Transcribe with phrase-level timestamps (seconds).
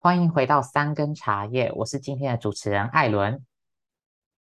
[0.00, 3.44] 欢迎回到三根茶叶，我是今天的主持人艾伦，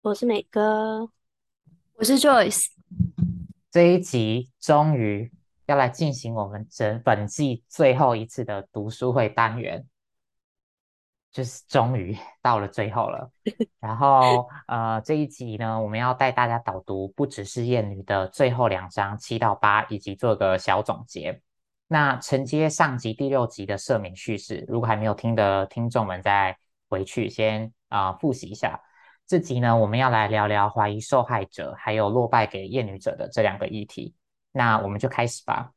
[0.01, 1.09] 我是美哥，
[1.93, 2.65] 我是 Joyce。
[3.71, 5.31] 这一集终于
[5.65, 9.85] 要来进行我们整本季最后一次的读书会单元，
[11.31, 13.31] 就是终于到了最后了。
[13.79, 21.41] 然后呃，这一集呢，我们要带大家导读《不只是厌女》的最后两章七到八，以及做个小总结。
[21.87, 26.57] 那承接上集第六集的赦免叙事，如果还没有听的听众们，再
[26.89, 28.81] 回去先啊、复习一下。
[29.25, 34.13] 这集呢，我们要来聊聊怀疑受害者还有落败给厌女者的这两个议题。
[34.51, 35.71] 那我们就开始吧。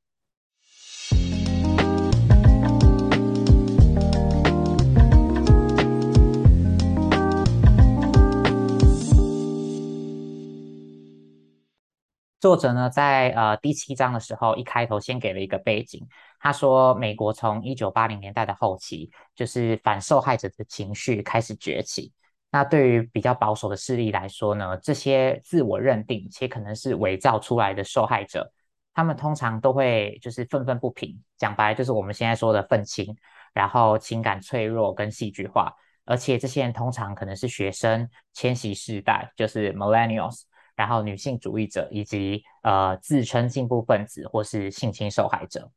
[12.40, 16.08] 作者呢，在呃第七章的时候，一开头先给了一个背景。
[16.38, 22.10] 他说，美国从一九八零年代的后期，就是反受害者的情绪开始崛起。
[22.50, 28.50] 那对于比较保守的势力来说呢，这些自我认定且可能是伪造出来的受害者，
[28.94, 31.22] 他们通常都会就是愤愤不平。
[31.36, 33.14] 讲白就是我们现在说的愤青，
[33.52, 35.70] 然后情感脆弱跟戏剧化，
[36.06, 40.44] 而且这些人通常可能是学生、千禧世代，就是 millennials。
[40.80, 45.70] 然后，女性主义者以及呃自称进步分子或是性侵受害者。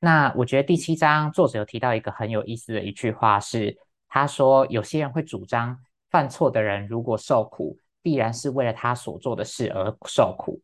[0.00, 5.78] 那我觉得第七章作者有提到一个很有意思的一句话是，他说有些人会主张
[6.10, 10.60] 犯错的人如果受苦，必然是为了他所做的事而受苦，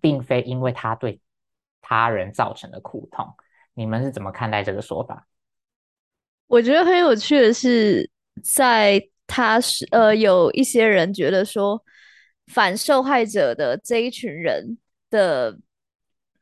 [0.00, 1.20] 并非因为他对
[1.82, 3.26] 他人造成的苦痛。
[3.74, 5.26] 你们是怎么看待这个说法？
[6.46, 8.10] 我觉得很有趣的是，
[8.42, 11.84] 在他是呃有一些人觉得说。
[12.48, 14.78] 反受害者的这一群人
[15.10, 15.58] 的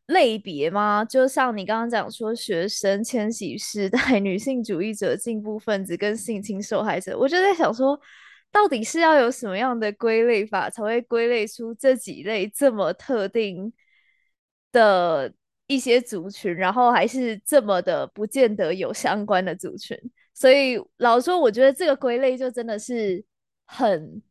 [0.07, 1.05] 类别吗？
[1.05, 8.01] 就像你刚刚讲说，学生、千禧世代、 女性主义者、进步分子跟性侵受害者，我就在想说，
[8.53, 13.72] 到底是要有什么样的归类法，才会归类出这几类这么特定
[14.71, 15.33] 的
[15.66, 19.99] 一些族群，然后还是这么的不见得有相关的族群。
[20.33, 23.25] 所以老实说，我觉得这个归类就真的是
[23.65, 24.22] 很。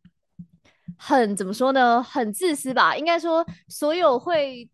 [0.98, 2.02] 很怎么说呢？
[2.04, 2.96] 很自私吧。
[2.96, 4.70] 应该说，所有会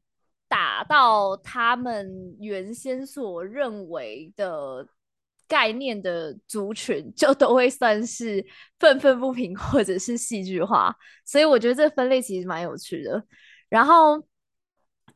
[0.48, 4.88] 打到他们原先所认为的
[5.48, 8.46] 概念的族群，就都会算是
[8.80, 10.96] 愤愤不平或者是戏剧化。
[11.26, 13.24] 所以我觉得这分类其实蛮有趣的。
[13.70, 14.22] 然后。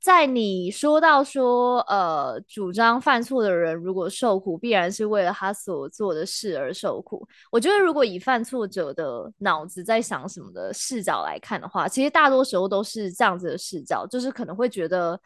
[0.06, 7.28] 在你说到说，呃，主张犯错的人如果受苦，必然是为了他所做的事而受苦。
[7.52, 15.20] 我觉得，如果以犯错者的脑子在想什么的视角来看的话，其实大多时候都是这样子的视角，就是可能会觉得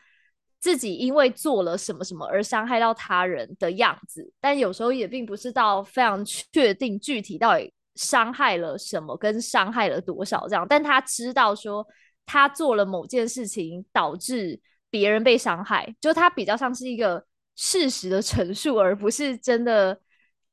[0.62, 11.86] 自己因为做了什么什么而伤害到他人的样子，但有时候也并不是到非常确定具体到底伤害了什么跟伤害了多少这样，但他知道说。
[12.32, 17.26] 他做了某件事情，导致别人被伤害，就他比较像是一个
[17.56, 20.00] 事实的陈述，而不是真的，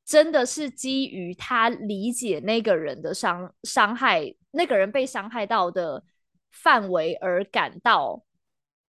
[0.03, 6.03] 真的是基于他理解那个人的伤伤害，那个人被伤害到的
[6.49, 8.23] 范围而感到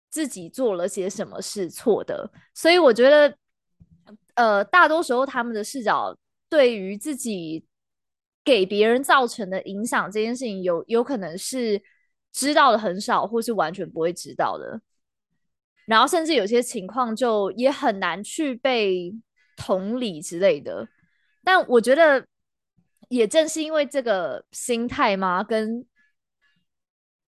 [0.09, 2.31] 自己做了些什么是错的。
[2.53, 3.37] 所以我觉得，
[4.35, 7.65] 呃，大多时候他们的视角对于自己
[8.45, 11.83] 给别人造成的影响这件事情有，有可能是。
[12.37, 14.79] 知道的很少，或是完全不会知道的，
[15.87, 19.11] 然后甚至有些情况就也很难去被
[19.55, 20.87] 同理之类的。
[21.43, 22.27] 但我觉得，
[23.09, 25.83] 也正是因为这个心态嘛，跟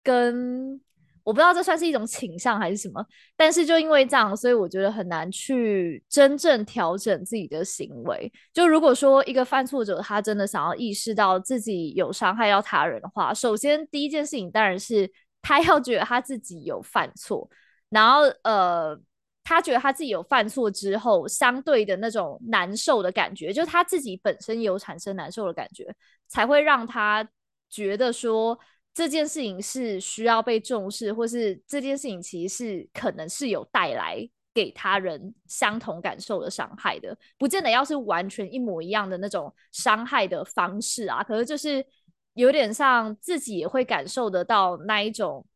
[0.02, 0.80] 跟。
[1.26, 3.04] 我不知道这算是一种倾向还是什么，
[3.36, 8.32] 但是就因为这样，所以我觉得很难去真正调整自己的行为。
[8.54, 15.10] 就如果说一个犯错者他真的想要意识到自己有伤害到他人的话，首先第一件事情当然是
[15.42, 17.50] 他要觉得他自己有犯错，
[17.88, 18.96] 然后呃，
[19.42, 25.92] 他觉得他自己有犯错之后，相对的那种难受的感觉，就是他自己本身有产生难受的感觉，
[26.28, 27.28] 才会让他
[27.68, 28.56] 觉得说。
[28.96, 41.84] 这件事情是需要被重视，或是这件事情其实是可能是有带来给他人相同感受的伤害的，不见得要是完全一模一样的那种伤害的方式啊，可是就是
[42.32, 45.46] 有点像自己也会感受得到那一种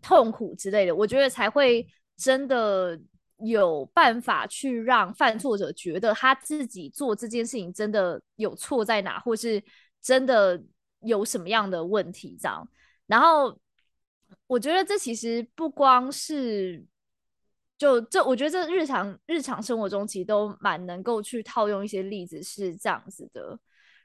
[0.00, 1.86] 痛苦之类的，我觉得才会
[2.16, 2.98] 真的
[3.40, 9.62] 有办法去让犯错者觉得他自己做这件事情真的有错在哪，或是
[10.00, 10.58] 真的。
[11.02, 12.68] 有什么样的问题这样，
[13.06, 13.58] 然后
[14.46, 16.84] 我觉得这其实不光是
[17.78, 23.58] 就这，我觉得这日常日常生活中其实都蛮能够去套用一些例子，是这样子的。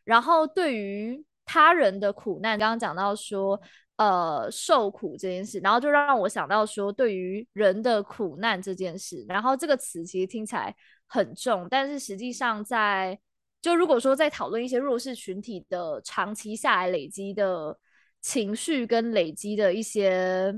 [0.03, 3.59] 然后对于他人的苦难，刚刚讲到说，
[3.98, 10.75] 呃，受苦这件事，然后就让我想到说，对于人的苦难这件事，然后这个词其实听起来
[11.07, 13.19] 很重，但是实际上在
[13.65, 17.75] 就如果说在讨论一些弱势群体的长期下来累积的
[18.21, 20.53] 情绪跟累积的一些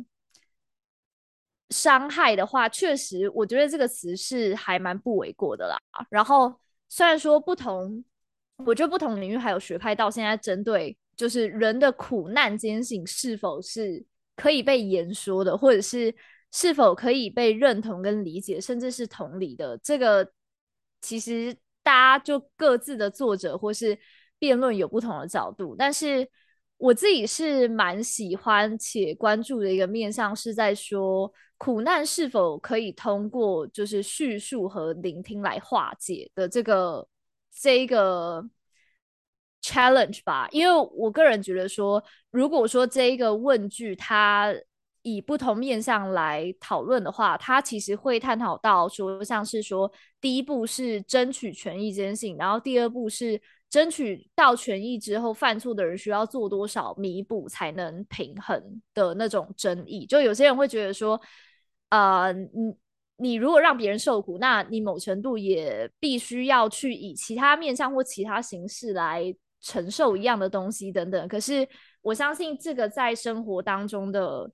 [1.69, 5.77] 伤害的话，确实我觉得这个词是还蛮不为过的啦。
[6.09, 6.53] 然后
[6.89, 8.03] 虽然说不同。
[8.65, 14.03] 我觉得不同领域还有学派到现在针对就是人的苦难这件事情是否是
[14.35, 16.11] 可以被言说的，或者是
[16.51, 20.27] 是否可以被认同跟理解，甚至是同理的，这个
[21.01, 21.55] 其实
[21.87, 23.97] 大家就各自的作者或是
[24.37, 25.75] 辩论有不同的角度。
[25.77, 26.27] 但是
[26.77, 37.07] 我自己是蛮喜欢且关注的一个面向是在说苦难是否可以通过就是叙述和聆听来化解的这个。
[37.59, 38.47] 这一个
[39.63, 44.53] challenge 吧，因为我个人觉得说，如果说这一个问句它
[45.13, 60.05] 以不同面向来讨论的话，它其实会探讨到说，像是说第一步是争取权益这件事情，然后第二步是争取到权益之后，犯错的人需要做多少弥补才能平衡的那种争议。
[60.05, 61.19] 就有些人会觉得说，
[61.89, 62.75] 呃，你。
[63.19, 71.27] 你如果让别人受苦，那你某程度也必须要去以其他面向或其他形式来承受一样的东西等等。
[71.27, 71.67] 可是
[72.03, 74.47] 我相信这个在生活当中的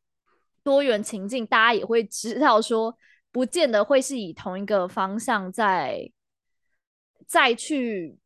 [0.63, 2.97] 多元情境，大家也会知道说，
[3.31, 6.11] 不见得会是以同一个方向在
[7.27, 8.17] 再去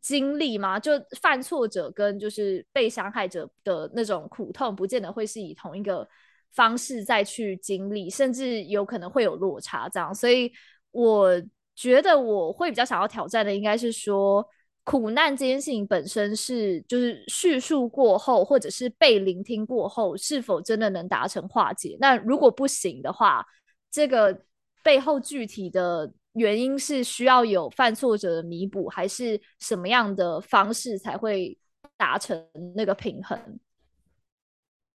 [0.00, 0.78] 经历嘛。
[0.78, 6.08] 就犯错者跟就是被伤害者的那种苦痛，不见得会是以同一个。
[6.50, 10.14] 方式再去经历，甚至有可能会有落差，这样。
[10.14, 10.50] 所以
[10.92, 11.30] 我
[11.76, 14.44] 觉得我会比较想要挑战的，应该是说，
[14.88, 21.94] 苦难这件事情本身是，就是叙述过后，或者是被聆听过后，是否真的能达成化解？
[22.00, 23.44] 那如果不行的话，
[23.90, 24.44] 这个
[24.82, 31.58] 背后具体的原因是需要有犯错者的弥补，还是什么样的方式才会
[31.98, 32.42] 达成
[32.74, 33.38] 那个平衡？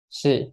[0.10, 0.50] 是，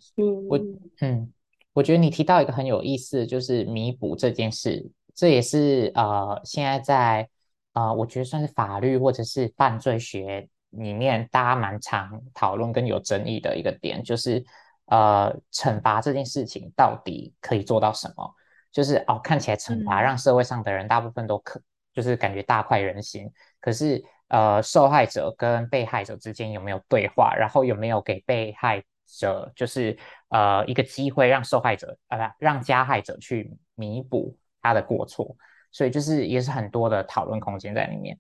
[0.50, 0.58] 我
[1.00, 1.32] 嗯，
[1.72, 7.31] 我觉得你提到一个很有意思，就是弥补这件事，这也是呃，现在在
[7.72, 14.44] 呃，我觉得算是法律或者是犯罪学里面大家蛮常讨论跟有争议的一个点，就是
[14.87, 18.34] 呃，惩罚这件事情到底可以做到什么？
[18.72, 21.61] 就是哦，看起来惩罚让社会上的人大部分都可，
[21.93, 23.28] 就是感觉大快人心，
[23.61, 27.34] 可是呃，受害者跟被害者之间有没有对话？
[27.34, 28.81] 然后有没有给被害
[29.19, 35.37] 者就是呃一个机会让受害者啊不、呃、让加害者去弥补他的过错，
[35.70, 38.19] 所以就是也是很多的讨论空间在里面。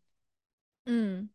[0.86, 1.30] 嗯，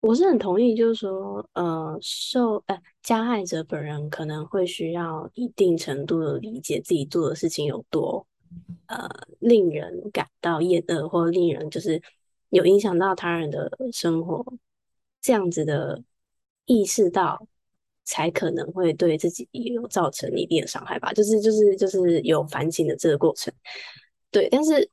[0.00, 8.26] 我是很同意，就是说呃受呃加害者本人可能会需要一定程度的理解自己做的事情有多
[8.86, 9.08] 呃
[9.40, 12.02] 令人感到厌恶，或令人就是
[12.48, 14.44] 有影响到他人的生活，
[15.20, 16.02] 这样子的
[16.64, 17.46] 意识到。
[18.08, 23.52] 才可能会对自己有造成一定的伤害吧，就是就是就是有反省的这个过程，
[24.30, 24.48] 对。
[24.48, 24.88] 但是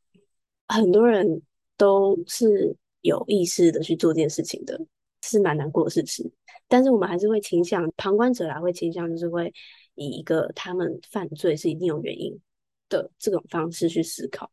[0.74, 1.42] 很多人
[1.78, 4.80] 都是有意识的去做这件事情的，
[5.22, 6.32] 是蛮难过的事情。
[6.68, 9.54] 但是我们还是会倾向旁观者来会倾向，就是会
[9.94, 12.36] 以一个他们犯罪是一定有原因
[12.90, 14.52] 的这种方式去思考。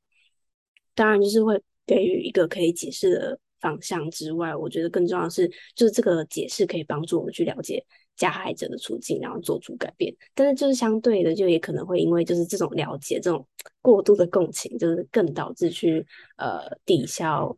[0.94, 7.82] 当然，就是会给予一个可以解释的方向之外，我觉得更重要的是，就是这个解释可以帮助我们去了解。
[8.16, 13.46] 加害者的处境，然后做出改变，但是就是相对的，就也可能会因为就是这种了解，这种
[13.80, 17.56] 过度的共情，就是更导致去呃抵消，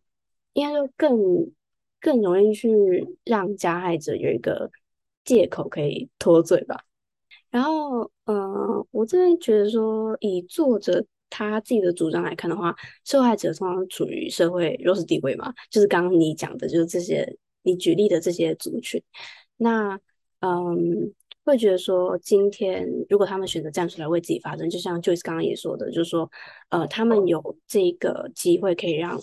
[0.53, 1.19] 应该说更
[2.01, 4.71] 更容易去让加害者有一个
[5.25, 6.85] 借口可以脱罪吧。
[7.51, 12.73] 然后，嗯、我这边觉得说，以作者他自己的主张来看的话，
[13.05, 19.03] 受害者通常处于社会弱势地位嘛，就是刚刚你讲的，就是这些你举例的这些族群，
[19.57, 19.99] 那。
[20.43, 21.13] 嗯，
[21.45, 26.29] 会觉得说，今天如果他们选择站出来为自己发声，就像 Joyce 刚刚也说的，就是说，
[26.69, 29.21] 呃，他们有这个机会可以让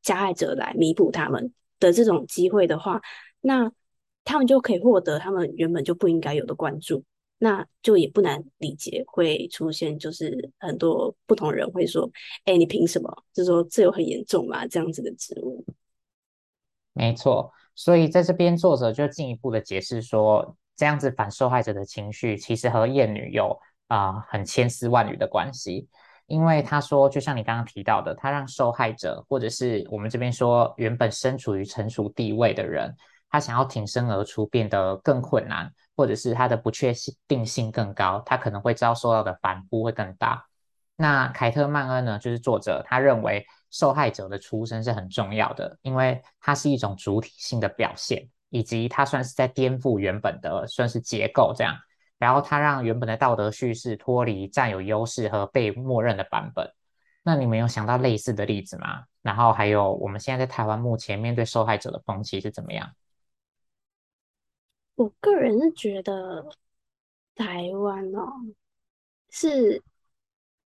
[0.00, 3.02] 加害者来弥补他们的这种机会的话，
[3.42, 3.70] 那
[4.24, 7.04] 他们就可以获得他们原本就不应该有的关注，
[7.38, 12.10] 那就也不难理解会出现，就是很多不同人会说，
[12.44, 13.24] 哎，你凭什么？
[13.34, 14.66] 就说这有很严重吗？
[14.66, 15.62] 这样子的职务。
[16.94, 17.52] 没错。
[17.74, 25.88] 所以在这边，作者就进一步的解释说，这样子反受害者的情绪其实和厌女有啊、很千丝万缕的关系。
[26.26, 32.94] 因为他说，就像你刚刚提到的，他让受害者或者是我们这边说原本身处于成熟地位的人，
[33.28, 36.94] 他想要挺身而出变得更困难，或者是他的不确
[37.28, 40.46] 定性更高，他可能会遭受到的反扑会更大。
[40.96, 51.76] 那凯特曼恩呢，就是作者，他认为受害者的出身是很重要的，因为它是一种主体性的表现，以及它算是在颠覆原本的算是结构这样。
[52.16, 56.72] 然后他让原本的道德叙事脱离占有优势和被默认的版本。
[57.22, 59.04] 那你们有想到类似的例子吗？
[59.20, 62.88] 然后还有我们现在在台湾目前面对受害者的风气是怎么样？
[64.94, 66.46] 我个人是觉得
[67.34, 68.28] 台湾哦，
[69.30, 69.82] 是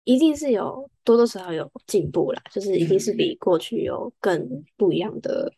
[0.10, 5.54] 一定是有多多少少有进步啦，就是一定是比过去有更不一样的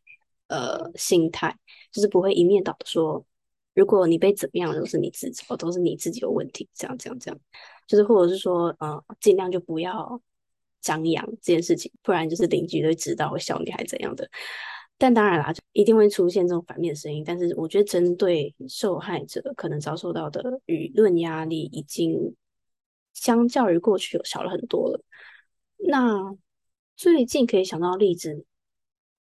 [0.47, 1.55] 呃心态，
[1.89, 3.25] 就是不会一面倒的说。
[3.73, 7.39] 如果你被怎么样，都是你自找，都是你自己有问题，这样这样这样，
[7.87, 10.21] 就是或者是说，呃，尽量就不要
[10.81, 14.29] 张扬这件事情，不然就是邻居都知道会笑你还怎样的。
[14.97, 17.23] 但当然啦，就一定会出现这种反面声音。
[17.25, 22.35] 但是我觉得，针对受害者可能遭受到的舆论压力，已经
[23.13, 25.01] 相较于过去有小了很多了。
[25.77, 26.35] 那
[26.95, 28.45] 最近可以想到例子。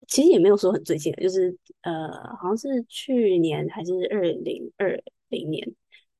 [0.07, 2.09] 其实也没有说很最近的，就是呃，
[2.41, 5.71] 好像是去年还是二零二零年，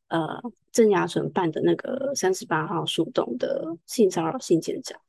[0.09, 0.39] 呃，
[0.71, 5.01] 郑家纯办的那个三十八号树洞的性骚扰信件展，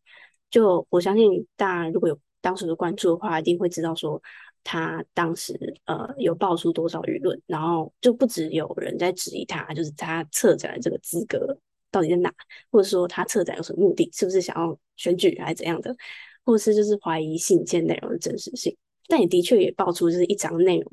[0.49, 4.21] 就我相信大家如果有当时的关注的话，一定会知道说
[4.63, 11.57] 他当时呃有爆出多少舆论，然后就不止有人在质疑他，就是他策展的这个资格
[11.91, 12.33] 到底在哪，
[12.71, 15.95] 或者说他策展有什么目的，是不是想要选举还是怎样的。
[16.45, 18.75] 或者是就是怀疑信件内容的真实性，
[19.07, 20.91] 但也的确也爆出就是一张内容，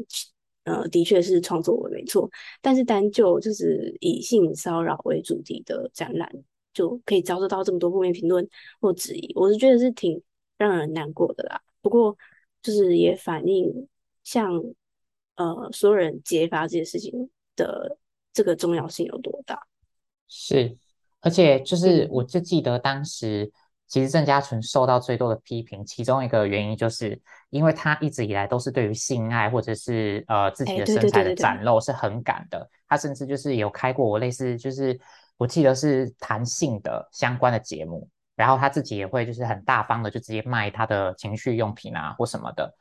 [0.64, 2.28] 呃，的确是创作文没错，
[2.60, 6.30] 但是单就就是以性骚扰为主题的展览，
[6.74, 8.46] 就可以遭受到这么多负面评论
[8.80, 10.20] 或质疑，我是觉得是挺
[10.58, 11.62] 让人难过的啦。
[11.80, 12.14] 不过
[12.60, 13.88] 就是也反映
[14.24, 14.62] 像
[15.36, 17.96] 呃所有人揭发这件事情的
[18.34, 19.66] 这个重要性有多大。
[20.28, 20.76] 是，
[21.26, 23.52] 而且就是我就记得当时。
[23.88, 27.16] 其实郑家纯受到最多的批评，其中一个原因就是
[27.50, 34.98] 因为他一直以来都是对于性爱或者是呃自己的身材的展露是很敢的，他甚至就是有开过我类似就是
[35.36, 42.74] 我记得是谈性的相关的节目，然后他自己也会就是很大方的就直接卖他的情趣用品啊或什么的，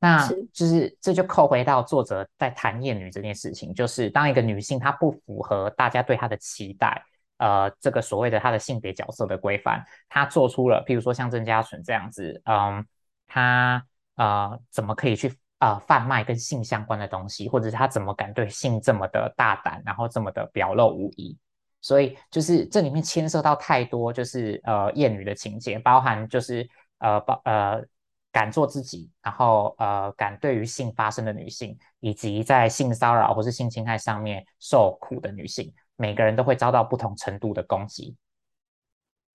[0.00, 7.00] 那就是这就扣回到作者在谈厌女这件事情，就是当一个女性她不符合大家对她的期待。
[7.38, 12.86] 呃，这个所谓的他的性别角色的规范，他做出了，譬如说像郑家纯这样子，嗯，
[13.26, 13.82] 他
[14.16, 21.36] 呃怎么可以去呃贩卖跟性相关的东西，或者是他怎么敢对性这么的大胆，然后这么的表露无遗？
[21.80, 26.68] 所以就是这里面牵涉到太多，就是呃厌女的情节，包含就是
[26.98, 27.80] 呃包呃
[28.32, 35.72] 敢做自己，然后呃敢对于性发生的女性，以及在性骚扰或是性侵害上面受苦的女性。
[36.00, 38.16] 每个人都会遭到不同程度的攻击。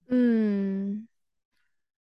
[0.08, 1.06] 嗯，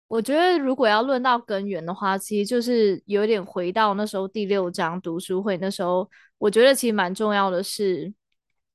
[0.06, 8.12] 我觉得如果要论到根源的话，其实就是有点回到那时候第六章读书会那时候，我觉得其实蛮重要的是，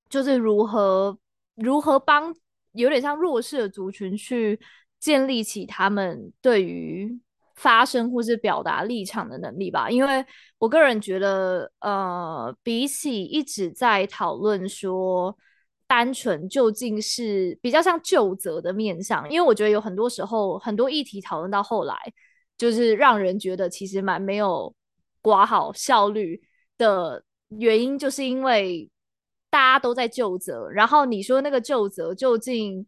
[0.09, 1.15] 就是如何
[1.53, 2.35] 如何帮
[2.71, 4.59] 有点像弱势的族群去
[4.99, 7.19] 建立起他们对于
[7.55, 9.87] 发声或是表达立场的能力吧。
[9.89, 10.25] 因为
[10.57, 15.37] 我个人觉得，呃，比起一直在讨论说。
[15.87, 21.95] 单纯究竟是比较像旧责的面向，因为我觉得有很多时候很多议题讨论到后来，
[22.57, 24.73] 就是让人觉得其实蛮没有
[25.21, 26.41] 管好效率
[26.77, 28.89] 的原因，就是因为
[29.49, 32.85] 大家都在旧责，然后你说那个旧责究竟。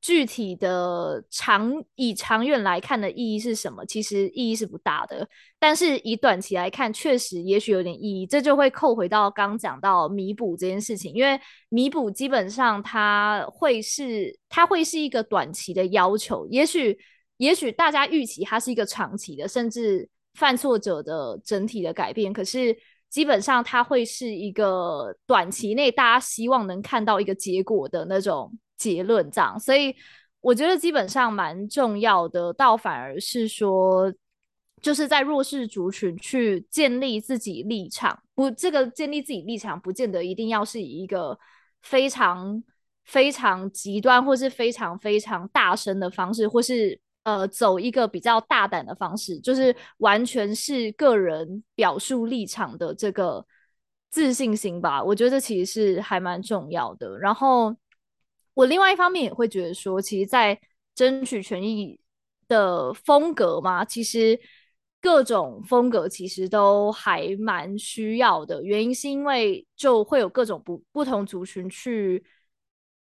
[0.00, 3.84] 具体的长以长远来看的意义是什么？
[3.84, 5.28] 其实意义是不大的，
[5.58, 8.24] 但是以短期来看，确实也许有点意义。
[8.24, 11.38] 这就会扣回到刚讲到弥补这件事情，因为
[11.68, 16.96] 弥补基本上它会是它会是一个短期的要求，也许
[17.38, 22.32] 也许大家预期它是一个长期的，甚至犯错者的整体的改变。
[22.32, 22.74] 可是
[23.10, 28.56] 基本上它会是一个短期内大家希望能看到一个结果的那种。
[28.78, 29.94] 结论这样，所以
[30.40, 34.10] 我觉得基本上蛮重要的，倒反而是说，
[34.80, 41.36] 就是在弱势族群去建立自己立场，不，这个建立自己立场不见得一定要是以一个
[41.82, 42.62] 非常
[43.04, 53.44] 非常极端或是非常非常大声的方式，或是呃走一个比较大胆的方式，就是完全是个人表述立场的这个
[54.08, 55.02] 自信心吧。
[55.02, 57.76] 我觉得这其实是还蛮重要的，然后。
[58.58, 60.60] 我另外一方面也会觉得说，其实，在
[60.92, 61.96] 争取权益
[62.48, 64.36] 的风格嘛，其实
[65.00, 68.60] 各种风格其实都还蛮需要的。
[68.64, 72.24] 原因是因为就会有各种不不同族群去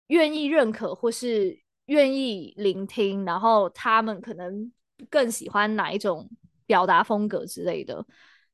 [0.07, 4.73] 愿意认可或是愿意聆听，然后他们可能
[5.09, 6.30] 更喜欢哪一种
[6.64, 8.07] 表达风格之类的。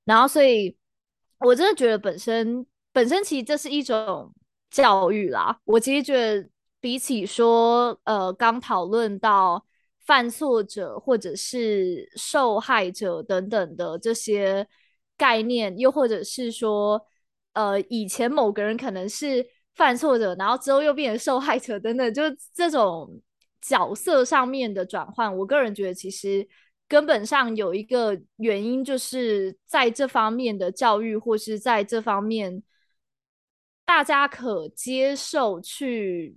[0.07, 0.75] 然后，所以
[1.41, 4.33] 我真的觉得本身本身其实这是一种
[4.71, 5.61] 教育啦。
[5.65, 6.49] 我其实觉得
[6.87, 9.67] 比起说呃刚讨论到。
[10.07, 14.65] 犯错者或者是受害者等等的这些
[15.17, 17.05] 概念，又或者是说，
[17.55, 22.23] 呃，以前某个人可能是犯错者，然后之后又变成受害者等等，就
[22.55, 23.21] 这种
[23.61, 26.47] 角色上面的转换，我个人觉得其实
[26.87, 32.63] 根本上有一个原因，就是在这方面的教育，或是在这方面
[33.85, 36.37] 大家可接受去。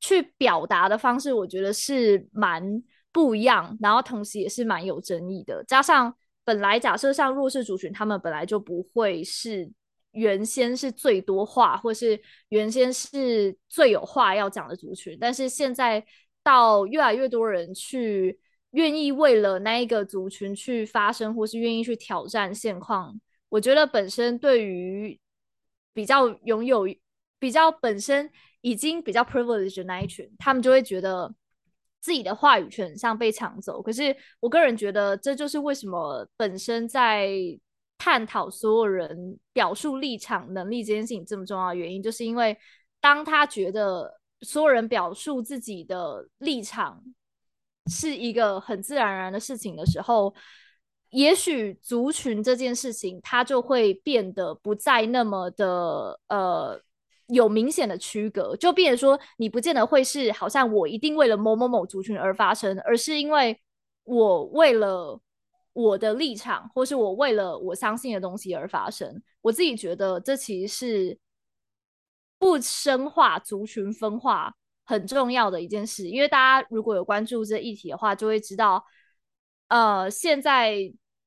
[0.00, 2.62] 去表达的方式，我觉得是蛮
[3.10, 5.64] 不一样，然后同时也是蛮有争议的。
[5.64, 9.68] 加上本来假设像弱势族群，他们本来就不会是
[10.12, 16.04] 原先是最多话，或是原先是最有话要讲的族群，但是现在
[16.42, 18.38] 到越来越多人去
[18.72, 25.18] 愿意为了那一个族群去发声，或是愿意去挑战现况，我觉得本身对于
[25.94, 26.86] 比较拥有
[27.38, 28.30] 比较本身。
[28.66, 31.32] 已经比较 privileged 的那一群，他们就会觉得
[32.00, 33.80] 自己的话语权像被抢走。
[33.80, 37.30] 可是我个人觉得，这就是为什么本身在
[37.96, 42.58] 探讨所有人表述立场能力这件事情这么重要的原因，就是因为
[43.00, 47.00] 当他觉得所有人表述自己的立场
[47.86, 50.34] 是一个很自然而然的事情的时候，
[51.10, 56.82] 也许族群这件事情它就会变得不再那么的呃。
[57.28, 63.60] 有明显的区隔，就变成说，你不见得会是好像我一定为了某某某族群而发生，而是因为
[64.04, 65.20] 我为了
[65.72, 69.20] 我的立场，或是我为了我相信的东西而发生。
[69.42, 71.18] 我自己觉得这其实是
[72.38, 78.84] 不深化族群分化很重要的一件事，因为大家如果有关注这议题的话，就会知道，
[79.66, 80.76] 呃，现在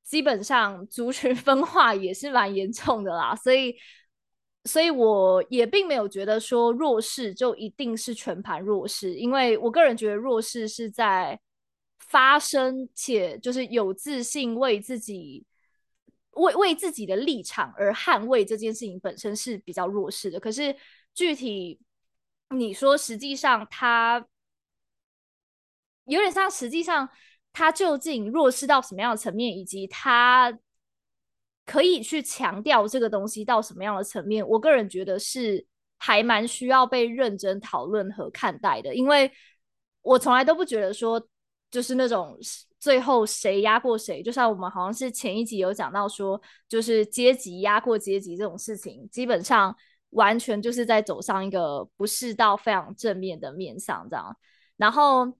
[0.05, 3.75] 基本上族群分化也是蛮严重的啦，所以。
[4.65, 11.39] 所以我也并没有觉得说弱势就一定是全盘弱势，因为我个人觉得弱势是在
[11.97, 15.45] 发生且就是有自信为自己
[16.31, 20.39] 为为自己的立场而捍卫这件事情本身是比较弱势的。
[20.39, 20.75] 可是
[21.15, 21.79] 具体
[22.49, 24.27] 你说，实际上他
[26.05, 27.09] 有点像，实际上
[27.53, 30.59] 他究竟弱势到什么样的层面，以及他。
[31.69, 34.45] 可以去强调这个东西到什么样的层面？
[34.47, 35.63] 我个人觉得是
[35.97, 39.31] 还蛮需要被认真讨论和看待的，因为
[40.01, 41.23] 我从来都不觉得说
[41.69, 42.35] 就是那种
[42.79, 49.75] 最后谁压过谁，就像我们好像是前一集有讲到说，就是阶级压过阶级这种事情，基本上
[50.09, 54.35] 完全就是在走上一个不是到非常正面的面向这样。
[54.75, 55.31] 然后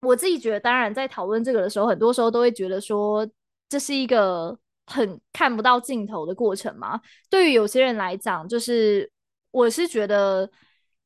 [0.00, 3.28] 我自己觉得，当然在讨论这个的时候，很多时候都会觉得说
[3.68, 4.58] 这是一个。
[4.86, 7.00] 很看不到尽头的过程嘛？
[7.30, 9.10] 对于有些人来讲，就是
[9.50, 10.50] 我是觉得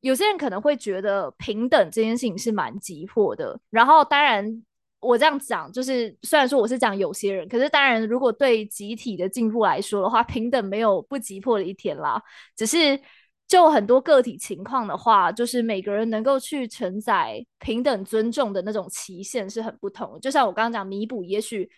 [0.01, 3.57] 有些人可能会觉得平等这件事情是蛮急迫的。
[3.69, 4.63] 然后，当然
[4.99, 12.21] 我这样讲，就是虽然说我是讲有些人，可是当然如果对集体的进步来说的话，平等没有不急迫的一天啦。
[12.57, 12.99] 只是
[13.47, 20.19] 就很多个体情况的话，就是每个人能够去承载平等尊重的那种期限是很不同的。
[20.19, 21.71] 就像我刚刚讲弥补，也许。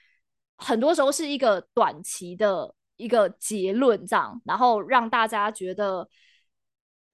[0.63, 6.07] 很多时候是一个短期的一个结论，这样，然后让大家觉得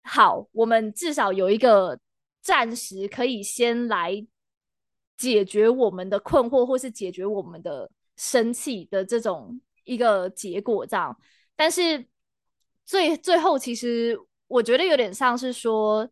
[0.03, 1.97] 好，我们至少有一个
[2.41, 4.27] 暂时可以先来
[5.15, 11.17] 解决我们的困惑，或是解决我们的生气的这种一个结果，这样。
[11.55, 12.05] 但是
[12.85, 16.09] 最最后，其实我觉得有点像是说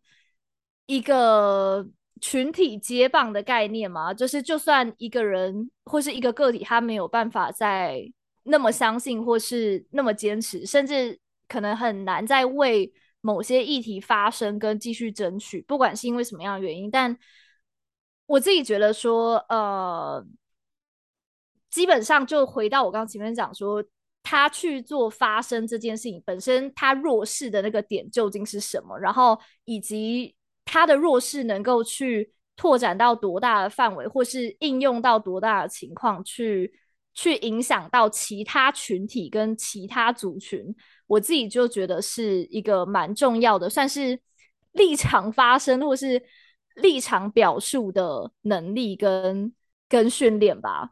[0.86, 1.86] 一个。
[2.20, 8.10] 群体接棒的概念嘛，就是就算一个人或是一个个体，他没有办法再
[8.44, 16.90] 那么相信，或是那么坚持，甚至可能很难再为某些议题发声跟继续争取，不管是因为什么样的原因。
[16.90, 17.14] 但
[18.24, 20.24] 我自己觉得说，呃，
[21.70, 23.84] 基本上就回到我刚前面讲说，
[24.22, 30.34] 他去做发声这件事情本身，他弱势的那个点究竟是什么，然后以及。
[30.66, 36.70] 他的弱势能够去拓展到多大的范围，或是应用到多大的情况，去
[37.14, 40.74] 去影响到其他群体跟其他族群，
[41.06, 44.20] 我自己就觉得是一个蛮重要的，算是
[44.72, 46.22] 立场发声，或是
[46.74, 49.54] 立场表述的能力跟
[49.88, 50.90] 跟训练吧，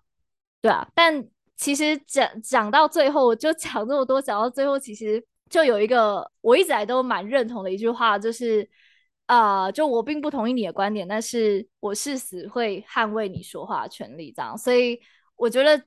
[0.62, 0.88] 对啊。
[0.94, 8.68] 但其实讲讲到最后，就讲这么多，讲到最后，其实就有一个我一直来都蛮认同的一句话，就是
[9.26, 14.56] 啊、就我并不同意你的观点，但是我誓死会捍卫你说话的权利，这样。
[14.56, 15.00] 所以
[15.36, 15.82] 我觉得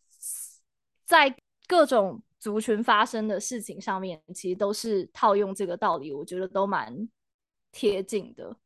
[1.06, 1.36] 在
[1.68, 7.08] 各种族群发生的事情上面，其实都是套用这个道理，我觉得都蛮
[7.72, 8.58] 贴近的。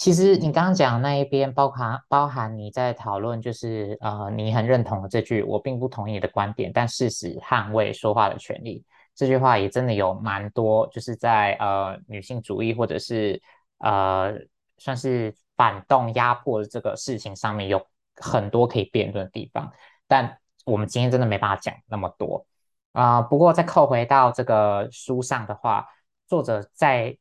[0.00, 8.82] 其实你刚刚讲的那一边，包含包含你在讨论，就是呃，你很认同的这句“我并不同意你的观点，但事实捍卫说话的权利”
[9.14, 13.38] 这句话，也真的有蛮多，就是在呃女性主义或者是
[13.80, 14.32] 呃
[14.78, 17.86] 算是反动压迫的这个事情上面有
[18.16, 19.70] 很多可以辩论的地方。
[20.08, 20.34] 但
[20.64, 22.46] 我们今天真的没办法讲那么多
[22.92, 25.86] 啊、不过再扣回到这个书上的话，
[26.26, 27.14] 作者在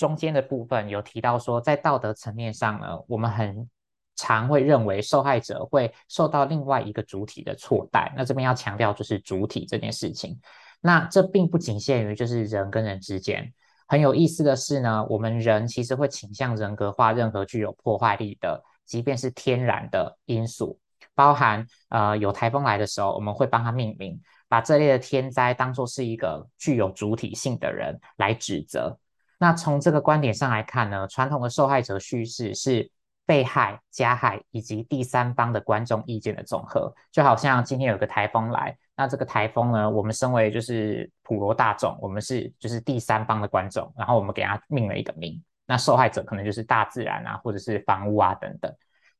[0.00, 3.68] 中间的部分有提到说，在道德层面上呢，我们很
[4.16, 8.10] 常会认为受害者会受到另外一个主体的错待。
[8.16, 10.40] 那这边要强调就是主体这件事情。
[10.80, 13.52] 那这并不仅限于就是人跟人之间。
[13.86, 20.80] 很有意思的是呢，我们人其实会倾向人格化任何具有破坏力的，即便是天然的因素。
[21.14, 28.98] 包含呃有台风来的时候，我们会帮它命名，把这类的天灾当作是一个具有主体性的人来指责。
[29.40, 32.90] 那从这个观点上来看呢，传统的受害者叙事是
[33.24, 36.94] 被害、加害以及第三方的观众意见的总和。
[37.10, 45.42] 就好像今天有个台风来，那这个台风呢，我们身为就是普罗大众，我们是就是第三方的观众，然后我们给它命了一个名。
[45.66, 48.70] 那受害者可能就是大自然啊，或者是房屋啊等等。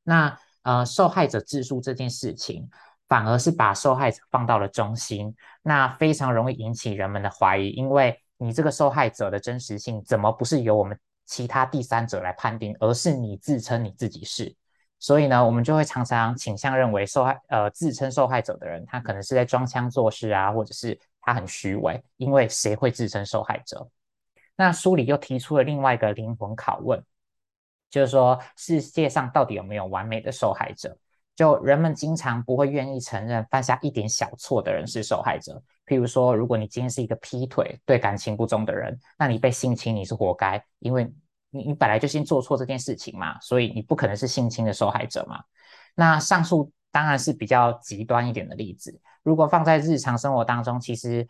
[0.03, 2.69] 那呃，受害者自述这件事情，
[3.09, 14.57] 反而是把受害者放到了中心，那非常容易引起人们的怀疑，因为你这个受害者的真实性，怎么不是由我们其他第三者来判定，而是你自称你自己是？
[14.99, 23.87] 所以呢，我们就会常常倾向认为受害呃自称受害者的人，他可能是在装腔作势啊，或者是他很虚伪，因为谁会自称受害者？
[24.57, 27.05] 那书里又提出了另外一个灵魂拷问。
[27.91, 30.97] 就是说，世界上到底有没有完美的受害者？
[31.35, 35.63] 就人们经常不会愿意承认犯下一点小错的人是受害者。
[35.91, 41.13] 譬如说，如果你今天是一个劈腿、对感情不忠的人，那你被性侵你是活该，因为
[41.51, 45.43] 你你本来就先做错这件事情嘛，所以你不可能是性侵的受害者嘛。
[45.97, 49.01] 那上述当然是比较极端一点的例子。
[49.25, 51.27] 如果放在日常生活当中，其实。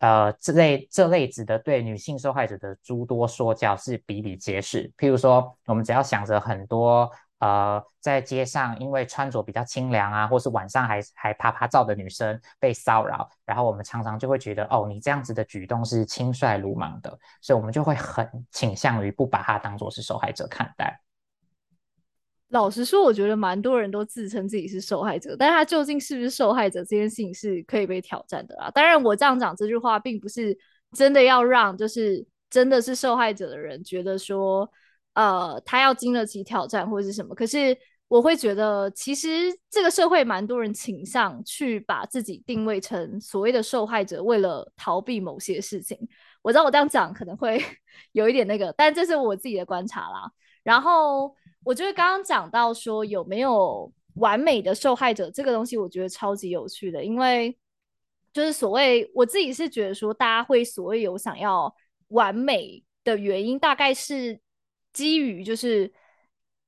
[0.00, 4.90] 呃，这类这类子的对女性受害者的诸多说教是比比皆是。
[4.96, 7.06] 譬如说，我们只要想着很多
[7.40, 21.00] 呃，在街上因为穿着比较清凉啊，或是晚上还还啪啪照的女生被骚扰，然后我们常常就会觉得，哦，你这样子的举动是轻率鲁莽的，所以我们就会很倾向于不把她当做是受害者看待。
[22.48, 28.68] 老实说，我觉得蛮多人都自称自己是受害者，但是他究竟是不是受害者这件事情是可以被挑战的啦。
[28.72, 30.58] 当然，我这样讲这句话，并不是
[30.92, 34.68] 真的要让就是真的是受害者的人觉得说，
[35.14, 37.34] 呃，他要经得起挑战或者是什么。
[37.34, 37.76] 可是
[38.08, 39.28] 我会觉得，其实
[39.68, 45.98] 这个社会蛮多人倾向去把自己定位成所谓的受害者，为了逃避某些事情。
[46.42, 47.62] 我知道我这样讲可能会
[48.12, 50.30] 有一点那个，但这是我自己的观察啦。
[50.62, 51.34] 然后。
[51.62, 57.54] 我觉得刚刚讲到说有没有完美的受害者这个东西，我觉得超级有趣的，因为
[58.32, 61.70] 就是所谓我自己是觉得说，大家会所谓有想要
[62.08, 64.40] 完美的原因，大概是
[64.92, 65.92] 基于就是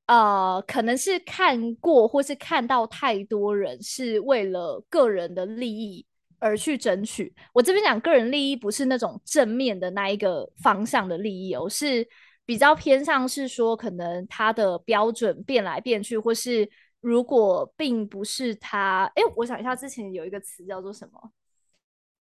[0.07, 6.07] 呃，可能是看过或是看到太多人是为了个人的利益
[6.39, 7.35] 而去争取。
[7.53, 12.09] 我这边讲个人利益，不是那种正面的那一个方向的利益哦，是。
[12.45, 16.69] 比较偏向是说，可能他的标准变来变去，或是
[17.01, 21.33] 如果并不是他，哎，我想一下，之前有一个词叫做什么？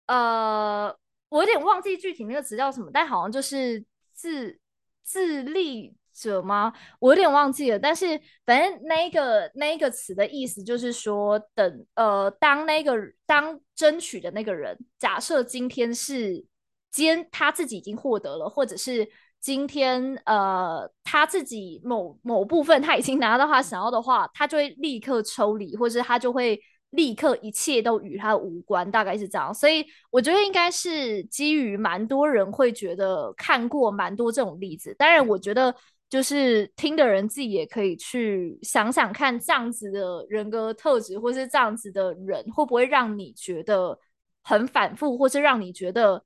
[0.08, 0.94] 呃，
[1.30, 4.60] 我有点忘记具体那个词叫什么，但好像就是自
[5.04, 6.74] 自利者吗？
[7.00, 7.78] 我有点忘记了。
[7.78, 16.46] 但是反正那一个那一个词的意思就是说，等呃，当那个当争取的那个人，假设今天是
[16.92, 19.10] 今他自己已经获得了，或者是。
[19.44, 26.58] 今天，呃，他自己某某部分他已经拿到他想要的话，他就会立刻抽离，或者他就会
[26.94, 29.54] 立刻一切都与他无关，大概是这样。
[29.54, 34.96] 所以我觉得应该是基于蛮多人会觉得看过蛮多这种例子。
[34.98, 35.76] 当然，我觉得
[36.10, 43.98] 就是听的人自己也可以去想想看，这样子的人格特质或是这样子的人会不会让你觉得
[44.44, 46.24] 很反复，或是让你觉得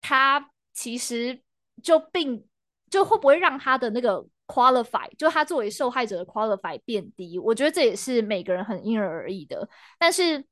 [0.00, 1.40] 他其实
[1.82, 2.46] 就并
[2.90, 4.26] 就会不会让他的那个。
[4.46, 9.68] Qualify 就他作为受害者的 qualify 变低，我觉得这也是每个人很因人而异的。
[9.98, 10.44] 但是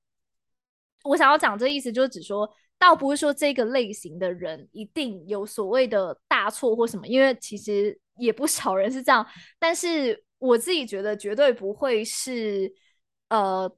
[1.05, 9.25] 我想要讲这意思，就是只说，倒不是说这个类型的人一定有所谓的大错或什么，因为其实也不少人是这样。
[9.59, 12.73] 但是我自己觉得，绝对不会是
[13.29, 13.71] 呃，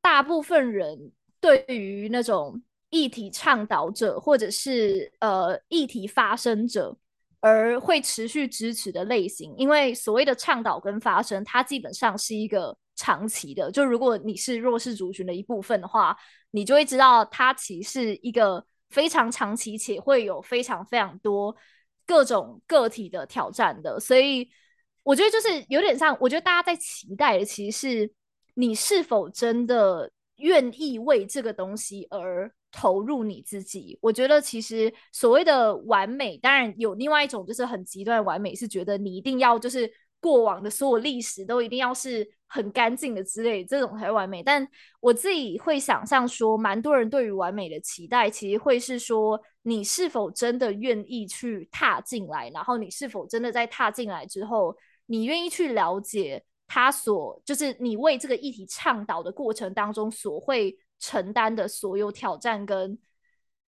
[0.00, 6.96] 大部分人对于那种议题倡导者或者是呃议题发生者。
[7.42, 13.68] 而会持续支持的类型，因为所谓的倡导跟发声，它基本上是一个长期的。
[13.68, 16.16] 就如果你是弱势族群的一部分的话，
[16.52, 21.56] 你就会知道，它其实是一个非常长期且会有非常非常多
[22.06, 23.98] 各种个体的挑战的。
[23.98, 24.48] 所以
[25.02, 28.12] 我觉得就是有点像，我觉得大家在期待的其实是
[28.54, 32.52] 你是否真的愿意为这个东西而。
[32.72, 44.42] 投入你自己，我觉得其实所谓的完美，当然有另外一种就是很极端完美，是觉得你一定要就是过往的所有历史都一定要是很干净的之类，这种才完美。
[44.42, 44.66] 但
[45.00, 60.74] 我自己会想象说，蛮多人对于完美的期待，其实会是说你是否真的愿意去踏进来，然后你是否真的在踏进来之后，你愿意去了解他所就是你为这个议题倡导的过程当中所会。
[61.02, 62.96] 承担的所有挑战跟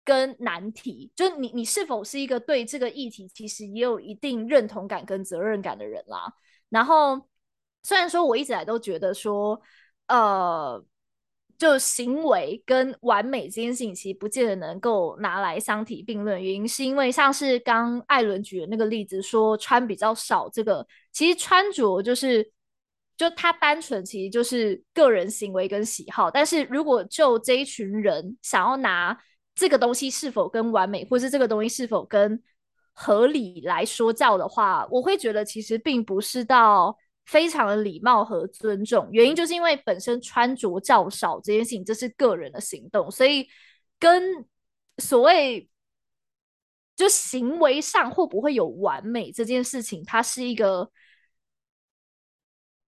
[0.06, 6.32] 跟难题，就你你是否是一个对这个议题其实也有一定认同感跟责任感的人啦？
[6.70, 7.28] 然后
[7.82, 9.60] 虽然说我一直来都觉得说，
[10.06, 10.86] 呃，
[11.58, 22.53] 就行为跟完美这件事情其实不见得能够拿来相提并论，原因是因为像是刚艾伦举的那个例子，说穿比较少，这个其实穿着就是。
[23.30, 29.18] 就他单纯其实就是个人行为跟喜好，但是如果就这一群人想要拿
[29.56, 32.42] 这个东西是否跟完美，或是这个东西是否跟
[32.92, 39.08] 合理来说教的话，我会觉得其实并不是到非常的礼貌和尊重。
[39.14, 43.48] 原因就是因为本身穿着较少这件事情，这是个人的行动，所以
[43.98, 44.46] 跟
[44.98, 45.70] 所谓
[46.98, 50.92] 就行为上会不会有完美这件事情，它是一个。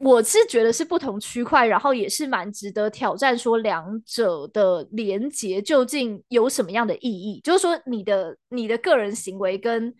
[0.04, 7.40] 我是觉得是不同区块，然后也是蛮值得挑战，说两者的连结究竟有什么样的意义？
[7.44, 9.94] 就是说，你的你的个人行为跟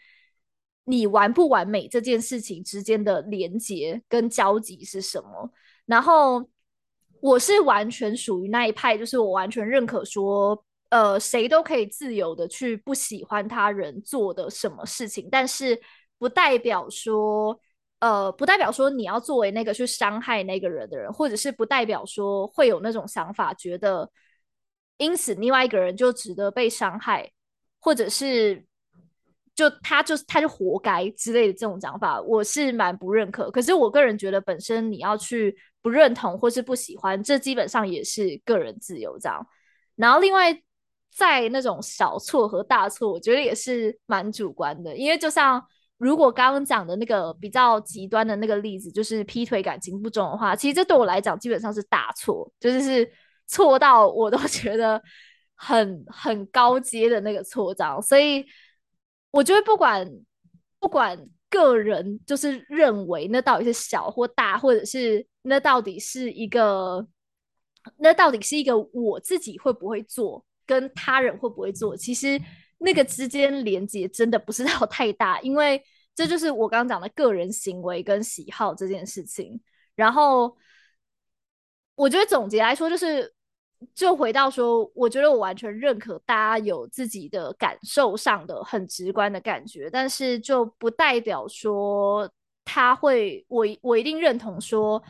[0.86, 5.48] 你完不完美这件事情之间的连结跟交集是什么？
[5.86, 6.44] 然后
[7.20, 15.80] 我是完全属于那一派，就是我完全认可说，呃，谁都可以自由的去不喜欢他人做的什么事情，但是
[16.18, 17.60] 不代表说。
[18.02, 24.10] 呃，不代表说你要作为那个去伤害那个人的人，或者是不代表说会有那种想法，觉得
[24.96, 27.30] 因此另外一个人就值得被伤害，
[27.78, 28.66] 或者是
[29.54, 33.48] 就他就他就活该之类的这种讲法，我是蛮不认可。
[33.52, 39.46] 可是我个人觉得，本身你要去不认同或是不喜欢，这基本上也是个人自由这样。
[39.94, 40.52] 然后另外
[41.14, 45.64] 在那种小错和大错，我觉得也是蛮主观的，因为就像。
[45.98, 53.12] 如果刚刚讲的那个比较极端的那个例子，就是劈腿感情不忠的话，其实这对我来讲基本上是大错，就是是
[53.46, 55.00] 错到我都 觉得
[55.54, 58.02] 很很高阶的那个错账。
[58.02, 58.44] 所以
[59.30, 60.10] 我觉得不管
[60.80, 61.16] 不管
[61.48, 67.06] 个人就是认为那到底是小或大，或者是那到底是一个
[67.98, 72.40] 那到底是一个我自己会不会做，跟他人会不会做，其实
[72.82, 75.82] 那个之间连接真的不是到太大，因为。
[76.14, 79.58] 这就是我刚刚讲的个人行为跟喜好这件事情。
[79.94, 80.54] 然后，
[81.94, 83.32] 我觉得总结来说，就是
[83.94, 92.30] 就回到说，我觉得我完全认可大家有自己的感受上的很直观的感觉，但是就不代表说
[92.62, 95.02] 他会，我我一定认同说。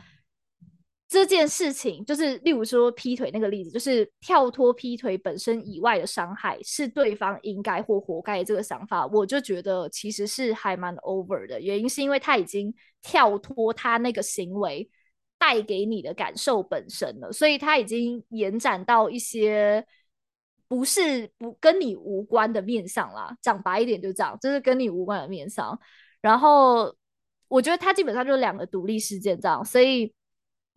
[1.13, 11.61] 这件事情就是，例如说劈腿那个例子，就是跳脱劈腿本身以外的伤害是对方应该或活该这个想法，我就觉得其实是还蛮 over 的。
[11.61, 12.73] 原因是因为他已经
[13.03, 14.89] 跳脱他那个行为
[15.37, 19.85] 带给你的感受本身了，所以他已经延展到一些
[20.67, 23.37] 不是不跟你无关的面向啦。
[23.39, 25.79] 讲白一点就这样，就是跟你无关的面向。
[26.21, 26.95] 然后
[27.47, 30.11] 我觉得他基本上就是两个独立事件这样，所以。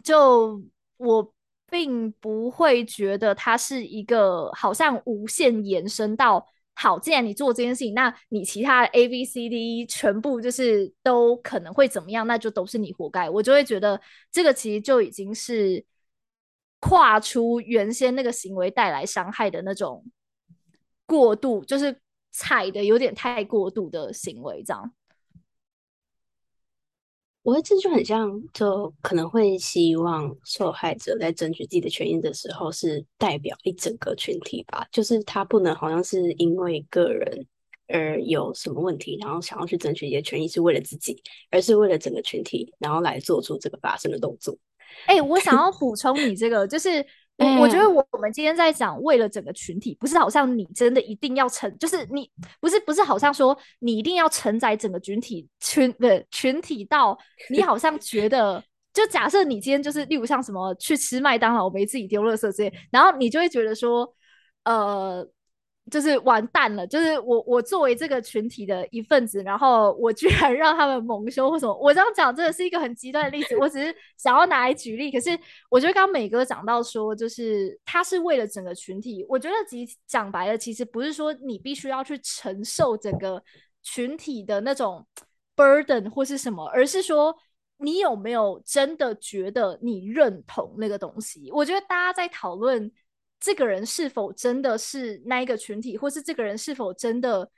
[0.07, 0.63] 就
[0.99, 1.35] 我
[1.69, 6.47] 并不会觉得它是一个好像无限延伸到。
[6.75, 13.29] 好，既然你做这件事情，那你其他 A、B、C、D 全部就是都可能会怎么样，那就都是你活该。
[13.29, 15.85] 我就会觉得这个其实就已经是
[16.79, 20.05] 跨出原先那个行为带来伤害的那种
[21.05, 21.99] 过度，就是
[22.31, 24.93] 踩的有点太过度的行为，这样。
[27.47, 34.85] 我这就很像，就可能会希望受害者在争取自己的权益的时候，是代表一整个群体吧。
[34.91, 37.47] 就是他不能好像是因为个人
[37.87, 44.59] 而有什么问题，然后想要去争取一些权益是为了自己，而是为了整个群体，然后来做出这个发生的动作。
[45.07, 47.07] 哎、欸，我想要 补充你这个，就是。
[47.39, 57.19] 我我觉得我我们今天在讲为了整个群体，不是好像你真的一定要承，就是你不是不是好像说你一定要承载整个群体群的群体到
[57.51, 64.11] 你好像觉得，就假设你今天就是例如像什么去吃麦当劳没自己丢垃圾这些，然后你就会觉得说，
[64.65, 65.29] 呃。
[65.89, 75.13] 就是完蛋了，就是我我作为这个群体的一份子，然后我居然让他们蒙羞或什么，我这样讲真的是一个很极端的例子，我只是想要拿来举例。
[75.13, 75.31] 可是
[75.71, 83.41] 我觉得刚美哥讲到说，就是他是为了整个群体，我觉得其讲白了，其实不是说你必须要去承受整个
[83.85, 85.07] 群体的那种
[85.55, 87.33] burden 或是什么，而是说
[87.79, 91.49] 你有没有真的觉得你认同那个东西？
[91.53, 92.91] 我觉得大家在讨论。
[93.39, 97.49] 这个人是否真的是那一个群体，或是这个人是否真的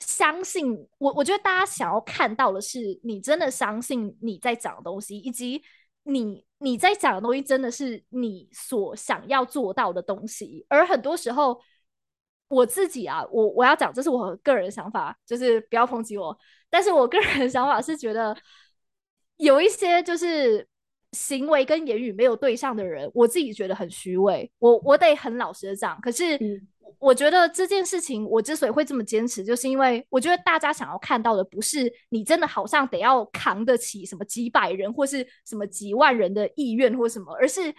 [0.00, 1.12] 相信我？
[1.14, 5.62] 我觉得大家想要看到的是，你真的相信你在讲的东西，以及
[6.02, 10.66] 你你在讲的东西真的是你所想要做到的东西。
[10.68, 11.60] 而很多时候，
[12.48, 16.36] 我自己啊，我我要讲，这是我个人想法，就是不要抨击我。
[16.68, 18.36] 但是我个人想法是觉得
[19.36, 20.68] 有一些就是。
[21.14, 24.50] 行为跟言语没有对上的人，我自己觉得很虚伪。
[24.58, 26.38] 我我得很老实的讲，可是
[26.98, 37.74] 我觉得这件事情，我之所以会这么坚持，就是因为我觉得大家想要看到的不是你真的好像得要扛得起什么几百人或是什么几万人的意愿或什么，而是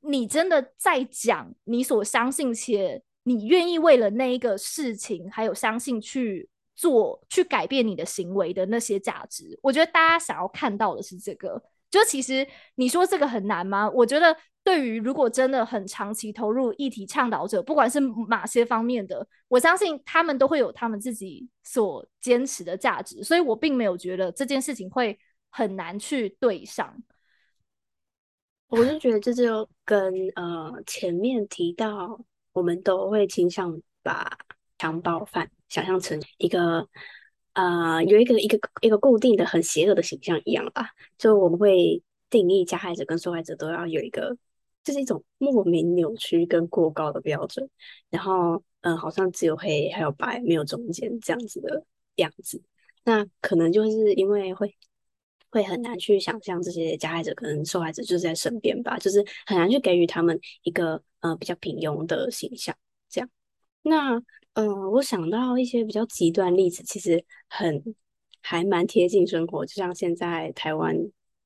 [0.00, 9.58] 你真的在讲你所相信且你愿意为了那一个事情，还有相信去做去改变你的行为的那些价值。
[9.62, 11.62] 我觉得大家想要看到的是这个。
[11.94, 13.88] 就其实你说这个很难吗？
[13.88, 25.16] 我觉得对于如果真的很长期投入议题倡导者，不管是哪些方面的，我相信他们都会有他们自己所坚持的价值，所以我并没有觉得这件事情会
[25.50, 27.00] 很难去对上。
[28.66, 32.20] 我是觉得这就跟呃前面提到，
[32.52, 34.36] 我们都会倾向把
[34.78, 36.88] 强暴犯想象成一个。
[37.54, 44.36] 呃，有一个一个一个固定的很邪恶的形象一样吧，就我们会定义加害者跟受害者都要有一个，
[44.82, 47.70] 就是一种莫名扭曲跟过高的标准，
[48.10, 51.84] 然后嗯、好像只有黑还有白，没有中间这样子的
[52.16, 52.60] 样子。
[53.04, 54.76] 那可能就是因为会
[55.48, 62.76] 会很难去想象这些加害者跟受害者就是在身边吧，就是很难去给予他们一个呃比较平庸的形象
[63.08, 63.30] 这样。
[63.82, 64.20] 那。
[64.54, 67.94] 嗯、我想到一些比较极端例子，其实很
[68.40, 70.96] 还蛮贴近生活，就像现在台湾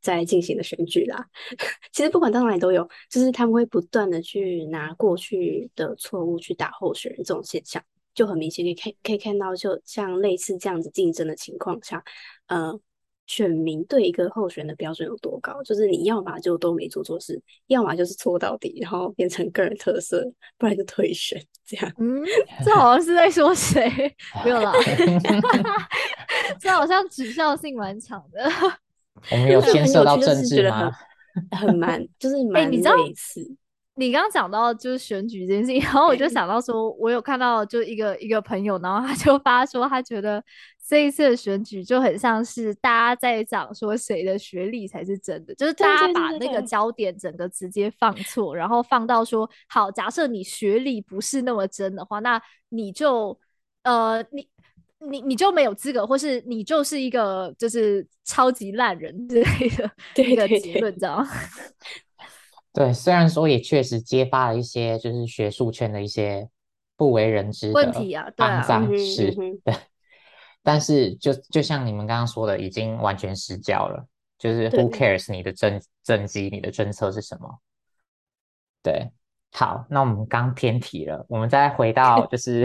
[0.01, 1.27] 在进行的选举啦。
[1.93, 7.83] 其实不管到哪里都有，就是他们会不断的去拿过去的错误去打候选人，这种现象
[8.15, 12.03] 就很明显可以可以看到，就像类似这样子竞争的情况下，
[12.47, 12.81] 嗯。
[13.29, 15.63] 选民对一个候选的标准有多高？
[15.63, 20.25] 就是你要么就都没做错事，要么就是错到底，然后变成个人特色，
[20.57, 21.93] 不然就退选这样。
[21.99, 22.25] 嗯，
[22.65, 23.89] 这好像是在说谁？
[24.43, 24.73] 没有啦，
[26.59, 28.51] 这好像指向性蛮强的。
[29.31, 30.91] 我们有牵涉到政治吗？
[31.53, 32.83] 很蛮，就是蛮类
[33.15, 33.41] 似。
[33.43, 33.58] 欸
[33.99, 40.41] 你刚刚讲到就是选举这件事情，然后我就想到说，我有看到就一个一个朋友，然后他就发说，他觉得
[40.87, 53.37] 这一次的选举就很像是大家在讲说谁的学历才是真的，就是大家把那个焦点整个直接放错，然后放到说，好，假设你学历不是那么真的话，那你就
[53.83, 54.49] 呃，你
[55.01, 59.91] 你你就没有资格，或是你就是一个就是超级烂人之类的
[60.23, 61.27] 一个结论，这样。
[62.79, 66.49] 对，虽然说也确实揭发了一些就是学术圈的一些
[66.97, 69.33] 不为人知的问题啊，肮脏事，
[69.65, 69.75] 对，
[70.63, 74.07] 但是就就像你们刚刚说的，已经完全失焦了。
[74.39, 77.59] 就是 Who cares 你的政政绩，你的政策是什么？
[78.81, 79.11] 对，
[79.51, 82.65] 好，那我们刚偏题了，我们再回到就 是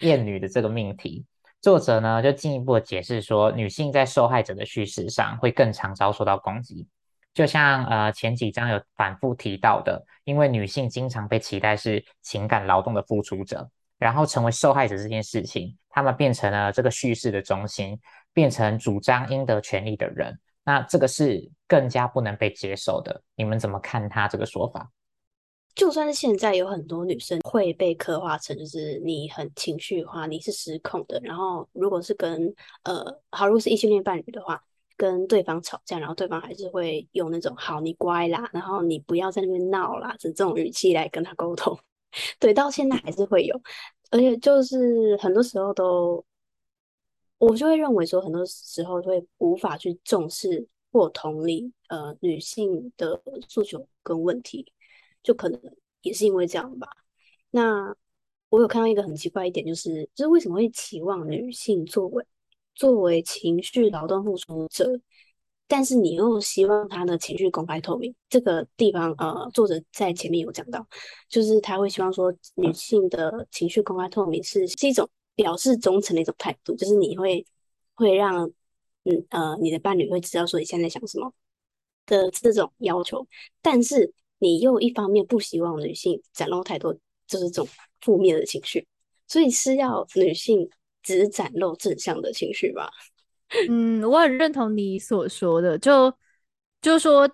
[0.00, 1.24] 厌女的这个命题。
[1.62, 6.86] 作者呢就进一步的解释说，女性在受害者的叙事上会更常遭受到攻击。
[7.34, 13.68] 就像呃前几章有反复提到的，因为女性经常被期待是情感劳动的付出者，
[13.98, 17.98] 然后成为受害者这件事情，她们变成了这个叙事的中心，
[18.32, 23.22] 变成主张应得权利的人，那这个是更加不能被接受的。
[23.36, 24.90] 你们怎么看他这个说法？
[25.74, 31.20] 就算是现在有很多女生会被刻画成就是你很情绪化，你是失控的。
[31.22, 32.52] 然后如果是跟
[32.82, 34.60] 呃好，如果是异性恋伴侣的话，
[34.98, 41.78] 跟对方吵架，然后对方还是会用那种好你乖啦，然后你不要在那边闹啦，这种语气来跟他沟通。
[42.38, 43.58] 对，到现在还是会有，
[44.10, 46.22] 而且就是很多时候都，
[47.38, 53.18] 我就会认为说，很多时候会无法去重视或同理呃女性的
[53.48, 54.70] 诉求跟问题。
[55.20, 55.60] 就可能
[56.00, 56.88] 也是因为这样吧。
[57.50, 57.94] 那
[58.48, 62.24] 我有看到一个很奇怪一点，就是就是为什么会期望女性作为
[62.78, 64.88] 作为情绪劳动付出者，
[65.66, 68.14] 但是你又希望她的情绪公开透明？
[68.30, 70.86] 这个地方呃，作者在前面有讲到，
[71.28, 77.44] 就是他会希望说女性的情绪公开透明是是一种表示忠诚的一种态度，就是你会
[77.94, 78.50] 会让
[79.02, 81.32] 嗯呃你的伴侣会知道说你现在想什么
[82.06, 83.26] 的这种要求，
[83.60, 84.14] 但是。
[84.40, 86.94] 你又一方面不希望女性展露太多
[87.26, 87.68] 就是这种
[88.00, 88.86] 负面的情绪，
[89.26, 90.70] 所以是要女性
[91.08, 92.90] 只展露正向的情绪吧？
[93.70, 96.12] 嗯，我很认同你所说的，就
[96.82, 97.26] 就是说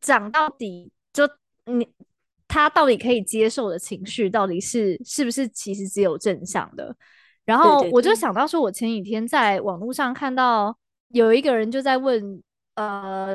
[0.00, 1.26] 讲到底，就
[1.64, 1.88] 你
[2.46, 6.94] 他到底可以接受的情绪，到底是是不是其实只有正向的？
[7.46, 10.76] 然后我就想到说，我前几天在网络上看到
[11.08, 12.42] 有一个人就在问，
[12.74, 13.34] 呃。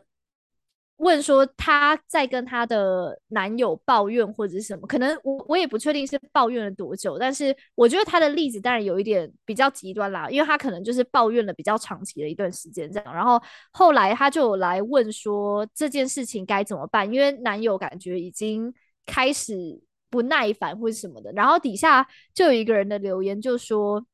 [1.02, 13.42] 问说她在跟她的男友抱怨或者是什么，可能我我也不确定是抱怨了多久，但是我觉得她的例子当然有一点比较极端啦，因为她可能就是抱怨了比较长期的一段时间这样，然后
[13.72, 18.72] 后来她就来问说这件事情该怎么办，因为男友感觉已经
[19.08, 19.82] 开始
[20.12, 24.06] 不耐烦或者什么的，然后底下就有一个人的留言就说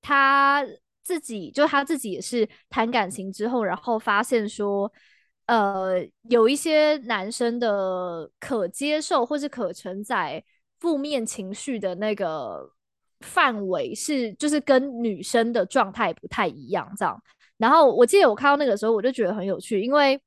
[0.00, 0.64] 他
[1.04, 4.90] 自己就他自己也是谈感情之后，然后发现说。
[5.46, 10.42] 呃，有一些男生的可接受或是可承载
[10.80, 12.68] 负面情绪的那个
[13.20, 17.22] 范围是，就是跟女生的状态不太一样，这样。
[17.58, 20.20] 然后我记得我看到那个时候，我就觉得很有趣，因为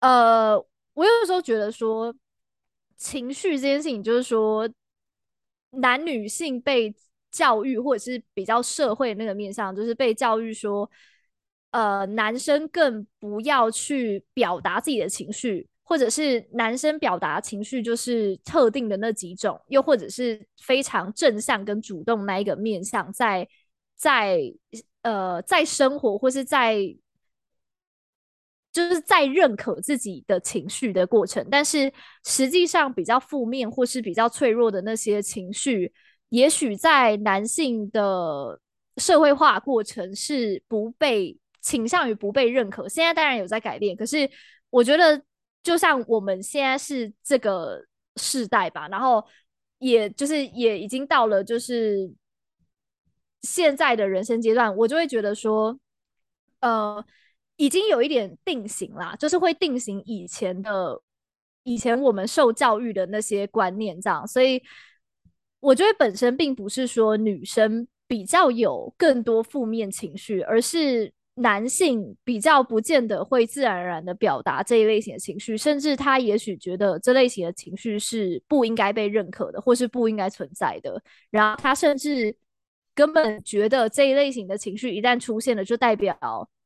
[0.00, 0.58] 呃，
[0.94, 2.12] 我有的时候觉得说，
[2.96, 4.68] 情绪这件事情，就是说
[5.70, 6.92] 男女性被
[7.30, 10.90] 教育，或者是比较社会那个面上，就是被教育说。
[11.70, 23.46] 呃，男生更不要去表达自己的情绪，或者是男生表达情绪就是特定的那几种，又或者是非常正向跟主动那一个面向，在
[23.94, 24.40] 在
[25.02, 26.96] 呃在生活或是在
[28.72, 31.92] 就是在认可自己的情绪的过程，但是
[32.24, 35.92] 实际上比较负面或是比较脆弱的那些情绪，
[36.30, 38.58] 也许在男性的
[38.96, 41.36] 社会化过程是不被。
[41.68, 43.94] 倾向于不被认可，现在当然有在改变。
[43.94, 44.26] 可是
[44.70, 45.22] 我觉得，
[45.62, 47.84] 就像我们现在是这个
[48.16, 49.22] 世代吧，然后
[49.78, 52.10] 也就是也已经到了就是
[53.42, 55.78] 现在的人生阶段，我就会觉得说，
[56.60, 57.04] 呃，
[57.56, 61.02] 已经有一点定型啦，就是会定型以前的
[61.64, 64.26] 以前我们受教育的那些观念这样。
[64.26, 64.62] 所以
[65.60, 71.12] 我觉得本身并不是说女生比较有更多负面情绪，而是。
[71.40, 81.00] 男性比较不见得会自然而然的表达这一类型的情绪，甚至他也许觉得这类型的情绪是不应该被认可的，或是不应该存在的。
[81.30, 82.36] 然后他甚至
[82.94, 86.18] 根本觉得这一类型的情绪一旦出现了，就代表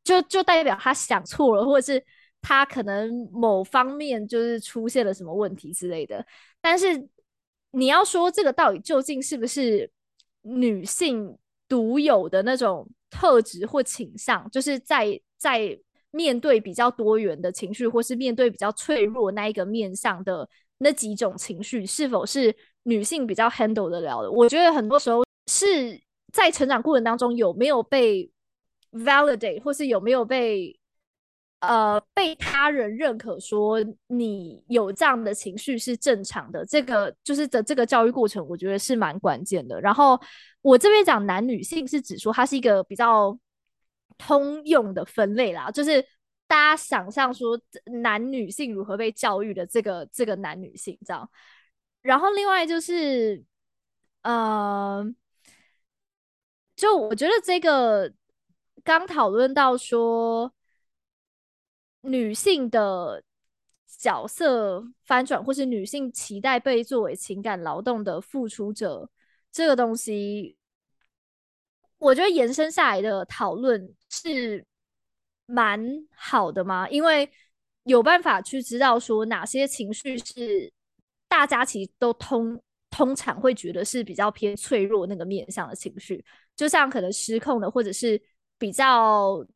[0.03, 2.03] 就就代表他想错了，或者是
[2.41, 6.25] 他可能某方面就是出现了什么问题之类的。
[6.61, 7.09] 但是
[7.73, 9.91] 你要说这个到底究竟是不是
[10.43, 11.37] 女性
[11.73, 12.87] 独有的那种？
[13.15, 15.79] 特质或倾向，就是在在
[16.13, 20.49] 面对比较多元的情绪，或是面对比较脆弱那一个面向的
[20.79, 24.31] 那几种情绪，是否是女性比较 handle 得了的？
[24.31, 26.01] 我觉得很多时候是
[26.33, 28.31] 在成长过程当中有没有被
[28.93, 30.75] validate，或是有没有被
[31.63, 36.65] 呃被他人认可，说你有这样的情绪是正常的。
[36.65, 39.81] 这个就是的这个教育过程，我觉得是蛮关键的。
[39.81, 40.21] 然后。
[40.65, 43.37] 我这边讲男女性是指说它是一个比较
[44.17, 46.01] 通用的分类啦，就是
[46.47, 47.61] 大家想象说
[48.01, 51.29] 男女性如何被教育的这个这个男女性这样，
[52.01, 53.43] 然后另外就是，
[54.23, 55.05] 呃，
[56.77, 58.13] 就我觉得这个
[58.85, 60.53] 刚讨论到说，
[62.03, 63.23] 女性的
[63.87, 69.09] 角色翻转，或是女性期待被作为情感劳动的付出者，
[69.53, 70.57] 这个东西，
[71.99, 74.67] 我觉得延伸下来的讨论是
[75.47, 75.81] 蛮
[76.17, 77.31] 好的嘛，因为
[77.85, 80.73] 有办法去知道说哪些情绪是
[81.29, 86.25] 大家其实都通通常会觉得是比较偏脆弱那个面向的情绪，
[86.57, 88.21] 就像可能失控的，或者是
[88.59, 89.47] 比较。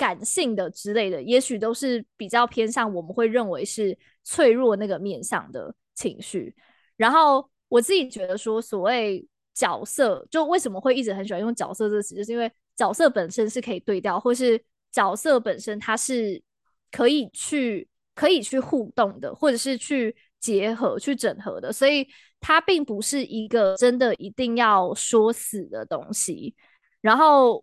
[0.00, 6.54] 感性的之类的，也许都是比较偏向我们会认为是脆弱那个面向的情绪。
[6.96, 14.58] 然后我自己觉得说，所谓角色，就为什么会一直很喜欢用角色这个词，就是因为角色本身是可以对调，或是
[14.90, 16.42] 角色本身它是
[16.90, 22.08] 可以去可以去互动的，或者是去结合、去整合的，所以
[22.40, 26.54] 它并不是一个真的一定要说死的东西。
[27.02, 27.62] 然后。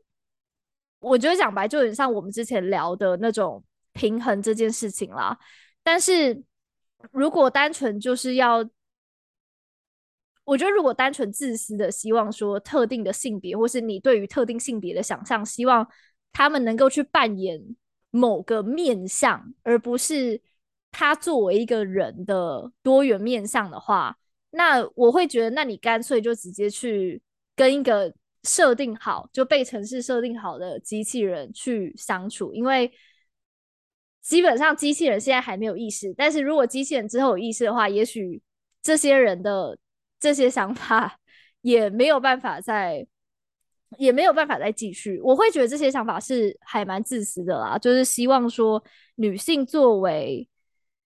[0.99, 5.37] 我觉得讲白就有点像我们之前聊的那种平衡这件事情啦。
[5.83, 6.43] 但是
[7.11, 8.67] 如果单纯就是要，
[10.43, 15.87] 我觉得如果单纯自私的希望说特定的性别，或是你对于特定性别的想象，希望
[16.33, 17.61] 他们能够去扮演
[18.09, 20.41] 某个面向，而不是
[20.91, 24.17] 他作为一个人的多元面向的话，
[24.49, 27.21] 那我会觉得，那你干脆就直接去
[27.55, 28.13] 跟一个。
[28.47, 32.89] 设定好就被城市设定好的机器人去相处，因为
[34.21, 38.41] 基本上机器人现在还没有意识，但是如果机器人之后有意识的话，也许
[38.81, 39.77] 这些人的
[40.19, 41.19] 这些想法
[41.61, 43.05] 也没有办法再
[43.97, 45.19] 也没有办法再继续。
[45.21, 48.81] 我会觉得这些想法是还蛮自私的啦，就是希望说
[49.15, 50.47] 女性作为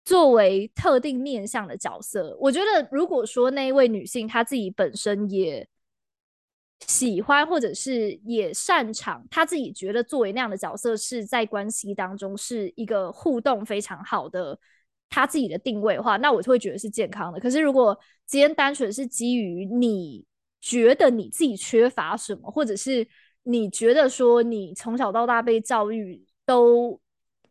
[0.05, 5.67] 作为特定面向的角色，我觉得如果说那一位女性她自己本身也。
[6.87, 14.59] 喜欢或者是也擅长，他自己觉得作为那样的角色是在关系当中是一个互动非常好的
[15.09, 17.39] 他自己的定位的话，那我就会觉得是健康的。
[17.39, 20.25] 可是如果今天单纯是基于你
[20.59, 23.07] 觉得你自己缺乏什么，或者是
[23.43, 26.99] 你觉得说你从小到大被教育都。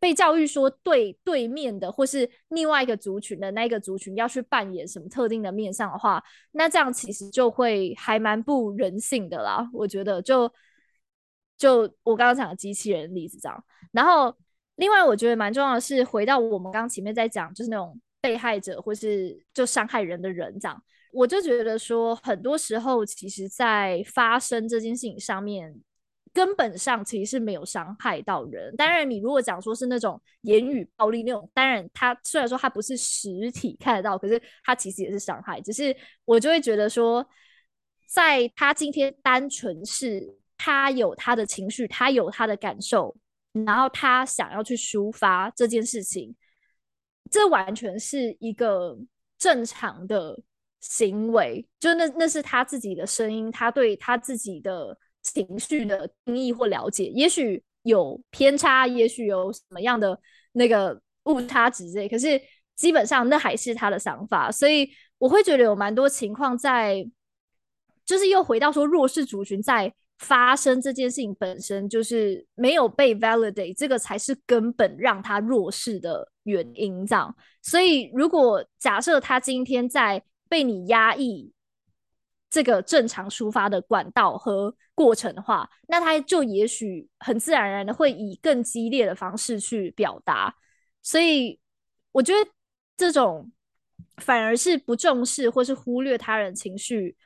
[0.01, 6.21] 被教育说对对面的或是另外一个族群的那一个族群要去扮演什么特定的面相的话，
[6.53, 9.69] 那这样其实就会还蛮不人性的啦。
[9.75, 10.51] 我觉得就
[11.59, 13.65] 就我刚刚讲的机器人例子这样。
[13.93, 14.35] 然后
[14.77, 20.83] 另外我觉得蛮重要的是，回到我们刚刚前面在讲，就是那种被害者或是就伤害人的人这样，
[21.13, 25.83] 我就觉得说很多时候其实在发生这件事情上面。
[26.33, 28.75] 根本上其实是没有伤害到人。
[28.77, 35.61] 当然，你如果讲说是那种言语暴力那种，当然他虽然说他不是实体看得到，可是他其实也是伤害。
[35.61, 37.27] 只是我就会觉得说，
[38.07, 43.17] 在他今天单纯是他有他的情绪，他有他的感受，
[43.67, 46.37] 然后他想要去抒发这件事情，
[47.29, 48.97] 这完全是一个
[49.37, 50.41] 正常的
[50.81, 51.67] 行为。
[51.81, 54.97] 就那那是他自己的声音，他对他自己的。
[55.23, 60.19] 情绪的定义或了解，也许有偏差，也许有什么样的
[60.53, 62.41] 那个误差值之类，可是
[62.75, 67.07] 基本上那还是他的想法，所以我会觉得有蛮多情况在，
[68.05, 77.35] 就是又回到说弱势族群在发生这件事情本身就是没有被 validate，这个才是根本让他弱势的原因，这样。
[77.63, 81.53] 所以如果假设他今天在被你压抑。
[82.51, 90.53] 这个正常抒发的管道和过程的话，那他就也许很自然而然的会以更激烈的方式去表达。
[91.01, 91.61] 所以
[92.11, 92.51] 我觉得
[92.97, 93.53] 这种
[94.17, 97.17] 反而是不重视或是忽略他人情绪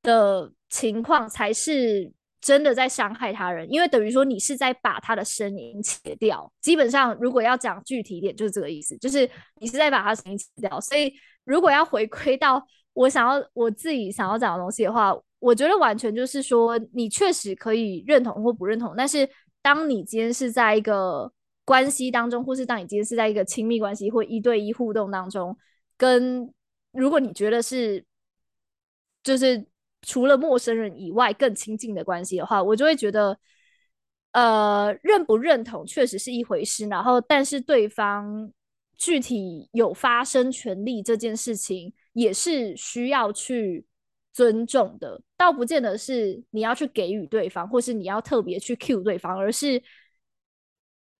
[0.00, 3.68] 的情况，才是真的在伤害他人。
[3.70, 6.50] 因为等于说你是在把他的声音切掉。
[6.60, 10.80] 基本上，如果要讲具体一点，就是这个意思，就是你是在把他声音切掉。
[10.80, 11.12] 所以
[11.42, 12.64] 如果要回归到。
[12.98, 19.28] 我想要我自己想要讲的东西的话，我觉得完全就是说，你确实可以认同或不认同，但是
[19.62, 21.32] 当你今天是在一个
[21.64, 25.56] 关系当中，或是当你今天是在一个亲密关系或一对一互动当中，
[25.96, 26.52] 跟
[26.90, 28.04] 如果你觉得是
[29.22, 29.64] 就是
[30.02, 33.38] 除了陌生人以外更亲近的关系的话，我就会觉得，
[34.32, 38.50] 呃，认不认同确实是一回事，然后但是对方
[38.96, 41.94] 具体有发生权利这件事情。
[42.12, 43.84] 也是需要去
[44.32, 49.82] 尊重的，倒不见得是你要去给予对方，或是你要特别去 cue 对方，而是，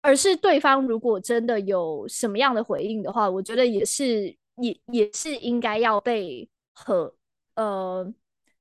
[0.00, 7.14] 而是对方如果真的有什么样的回应的话，我觉得也是，也也是应该要被和
[7.54, 8.12] 呃，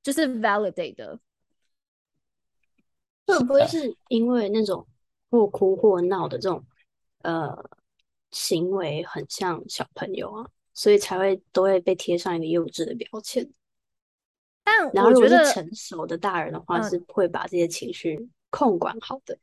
[0.01, 1.19] 就是 validate 的。
[3.28, 4.88] 会不会是因为那种
[5.30, 6.65] 或哭或闹的这种
[7.23, 7.53] 呃
[8.32, 13.49] 行为很像小朋友啊，所以才会都会被贴上一个幼稚的标签。
[14.63, 19.36] 但然后如果是成熟的大人的话，是会把这些情绪控管好的。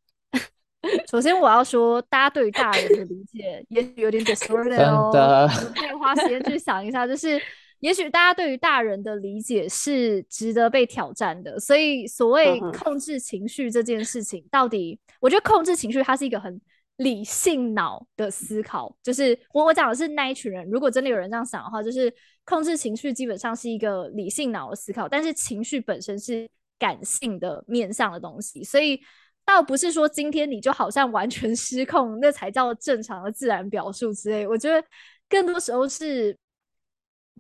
[1.11, 5.11] 首先，我要说，大家对于大人的理解 也许有点 distorted 哦。
[5.13, 7.41] 真的， 可以花时间去想一下，就是
[7.81, 11.59] 也许大家对于大人的理解是值得被挑战的。
[11.59, 16.61] 所以，所谓控制情绪这件事情，到底，我觉得控制情绪它是一个很
[16.97, 18.97] 理性脑的思考。
[19.03, 22.13] 就是我我讲的是那一群人，如果真的有人这样想的话，就是
[22.45, 29.01] 控制情绪基本上是一个理性脑的思考，但是情绪本身是感性的面向的东西，所以。
[29.47, 34.47] 倒不是说今天你就好像完全失控，那才叫正常的自然表述之类。
[34.47, 34.83] 我觉得
[35.29, 36.35] 更多时候是，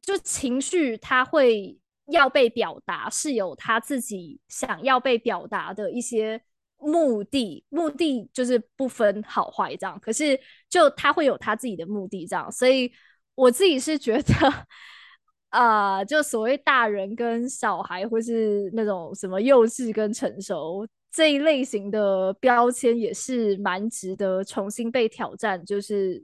[0.02, 1.78] 就情绪它会
[2.09, 6.38] 要被表达，是有他自己想要被表达的一些
[6.85, 9.99] 目的，目的就是不分好坏这样。
[10.01, 12.93] 可是就他会有他自己的目的这样，所以
[13.35, 14.35] 我自己是觉得，
[15.49, 20.87] 啊、就所谓大人跟小孩，或是那种什么幼稚跟成熟。
[21.11, 26.20] 这一类型的标签也是蛮值得重新被挑战，就是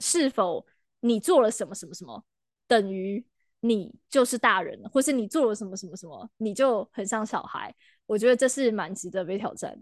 [0.00, 0.66] 是否
[1.00, 2.22] 你做了什么什么什么，
[2.68, 3.24] 等于
[3.60, 7.74] 你就是大人，或是你做了什么什么什么，你就很像小孩。
[8.04, 9.74] 我觉得这是蛮值得被挑战。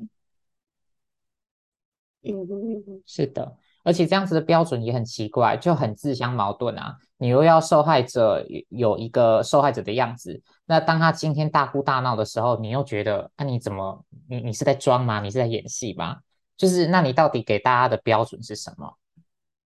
[2.23, 3.57] 嗯，是的。
[3.85, 6.97] 而且这样子的标准也很奇怪，就很自相矛盾啊！
[7.19, 15.21] 你又要受害者有一个受害者的样子，那当他今天大哭大闹的时候，你又觉得，那、啊、你怎么，你你是在装吗？
[15.21, 16.19] 你是在演戏吗？
[16.57, 18.97] 就是，那你到底给大家的标准是什么？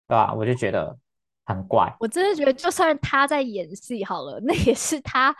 [0.08, 0.32] 对吧？
[0.32, 0.96] 我就觉得
[1.44, 1.94] 很怪。
[2.00, 5.36] 我真的觉得，就算他在演戏好了，那也是他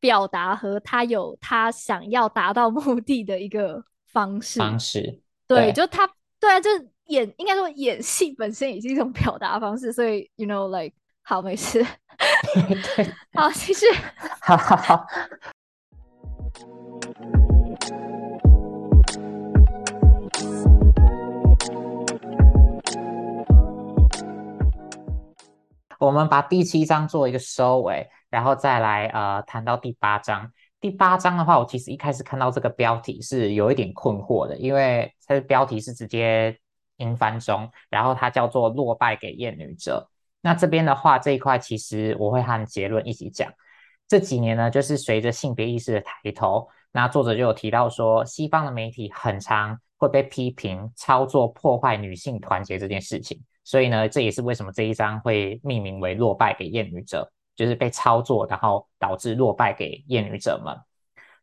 [0.00, 4.58] 表达和他有他想要达到目的的一个方式。
[4.58, 6.08] 方式，对，对就他，
[6.44, 6.68] 对啊，就。
[7.08, 11.84] 演应该说演戏本身也是一种表达方式，所以 you know like 好没事，
[12.96, 13.84] 对，好继续，
[14.40, 15.06] 好好好。
[25.98, 30.50] 我们把第七章做一个收尾，然后再来呃谈到第八章。
[30.84, 36.54] 第八章的话，我其实一开始看到这个标题是有一点困惑的，因为它的标题是直接。
[36.98, 40.08] 英翻中，然后它叫做落败给厌女者。
[40.42, 43.50] 那这边的话，这一块其实我会和结论一起讲。
[44.06, 53.42] 这几年呢，就是随着性别意识的抬头，那作者就有提到说，西方的媒体很常会被批评操作破坏女性团结这件事情。
[53.64, 60.76] 所以呢，这也是为什么这一章会命名为落败给厌女者，就是被操作，然后导致落败给厌女者们。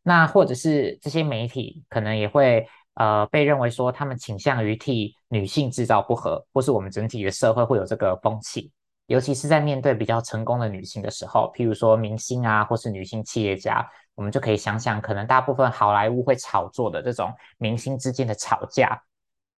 [0.02, 2.66] 那或者是这些媒体可能也会。
[2.94, 8.70] 呃，被认为说他们倾向于替女性制造不和，或是我们整体的社会会有这个风气，
[9.06, 13.82] 尤其是在面对比较成功的女性的时候，譬如说明星啊，或是女性企业家，
[14.14, 19.02] 我们就可以想想，可能大部分好莱坞会炒作的这种明星之间的吵架，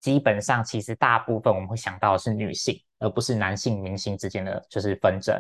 [0.01, 5.37] 基本上其实大部分我们会想到的是女性，而不是男性明星之间的就是纷争。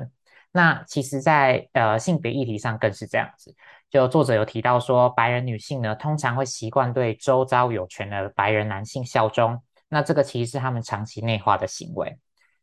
[0.56, 3.52] 那其实在，呃性别议题上更是这样子。
[3.90, 9.60] 就作者有提到说，白人女性呢，通常会习惯对周遭有权的白人男性效忠。
[9.88, 12.16] 那这个其实是他们长期内化的行为。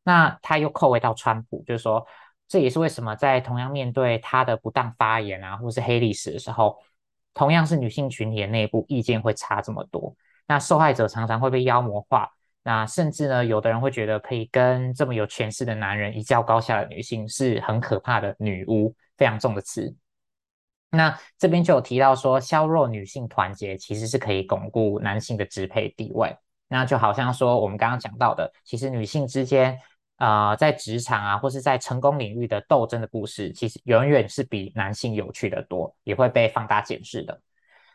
[0.04, 2.08] 那他又扣回到川普，就是说，
[2.48, 6.78] 这也是为什么在同样面对他的不当发言啊，或是黑历史的时候，
[7.34, 10.16] 同样是女性群体的内部意见会差这么多。
[10.48, 12.32] 那受害者常常会被妖魔化。
[12.64, 19.96] 那甚至呢，有的人会觉得可以跟这么有权势的男人一较高下的女性是很可怕的女巫，非常重的词。
[20.92, 26.36] 那这边就有提到说，削弱女性团结其实是可以巩固男性的支配地位。
[26.68, 29.78] 那就好像说，我们刚刚讲到的，其实女性之间，
[30.18, 37.42] 呃，在职场啊，或是在成功领域的斗争的故事，其实远远是比男性有趣的多，也会被放大检视的。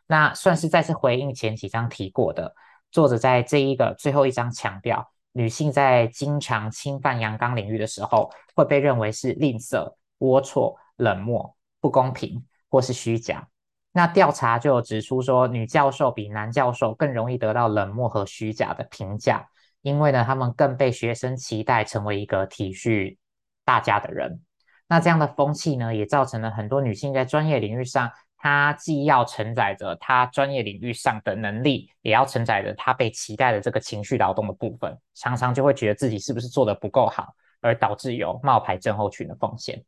[0.06, 2.54] 那算是再次回应前几章提过的，
[2.96, 12.42] 作者在这一个最后一章强调，女性在经常侵犯阳刚领域的时候，会被认为是吝啬、龌龊、冷漠、不公平。
[12.68, 13.46] 或是虚假，
[13.92, 19.48] 那调查就有指出说，女教授比男教授更容易得到冷漠和虚假的评价，
[19.82, 23.16] 因为呢，他们更被学生期待成为一个体恤
[23.64, 24.40] 大家的人。
[24.88, 28.10] 那这样的风气呢，也造成了很多女性在专业领域上，
[28.46, 39.84] 他既要承载着他专业领域上的能力，也要承载着他被期待的这个情绪劳动的部分，常常就会觉得自己是不是做的不够好，而导致有冒牌症候群的风险。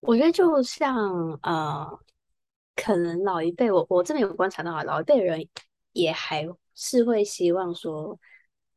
[0.00, 0.94] 我觉得就像
[1.42, 1.98] 呃，
[2.74, 5.48] 可能老一辈，我我这边有观察到啊，老一辈人
[5.92, 8.20] 也还是会希望说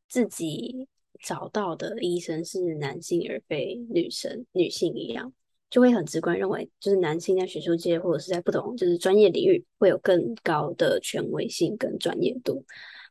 [0.08, 0.88] 自己
[1.22, 5.34] 找到的医生是男性而非女生女性一样，
[5.70, 12.66] 就会很直观认为，就是男性在学术界或者是在不同就是专业领域会有更高的权威性跟专业度。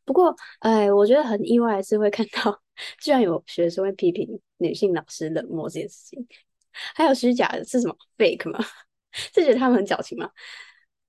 [0.05, 2.61] 不过，哎，我觉得很意外是会看到，
[3.01, 6.27] 居然有学生会批评女性老师冷漠这件事情，
[6.95, 8.59] 还有虚假的是什么 fake 吗？
[9.13, 10.31] 是觉得他们很矫情吗？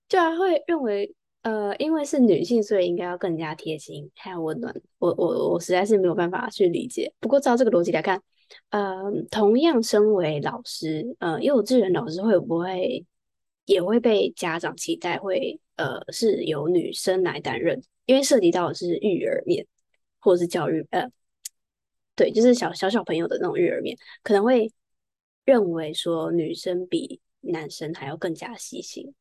[0.08, 1.14] 居然会认为。
[1.41, 4.76] 呃，因为是女性，所以应该要更加贴心，还有温暖。
[4.97, 7.14] 我我我实在是没有办法去理解。
[7.18, 8.22] 不过照这个逻辑来看，
[8.70, 13.06] 呃，同样身为老师，呃，幼稚园老师会不会
[13.66, 17.82] 也会被家长期待会呃是由女生来担任？
[18.06, 19.66] 因为涉及到的是育儿面，
[20.20, 21.10] 或者是教育，呃，
[22.16, 24.72] 对，就是小小小朋友的那种育儿面，可能会
[25.45, 29.14] 认为说女生比男生还要更加细心。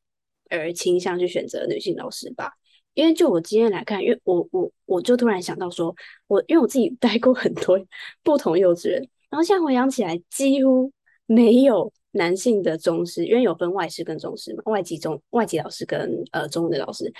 [0.51, 2.53] 而倾向去选择女性老师吧，
[2.95, 7.79] 因为就我经验来看，因为我我我就突然想到说，我因为我自己 带过很多
[8.23, 10.91] 不同幼稚园，然后现在回想起来，几乎
[11.25, 17.11] 没有男性的中师，因为有分外师跟中师嘛，外籍中外籍老师跟呃中文的老师，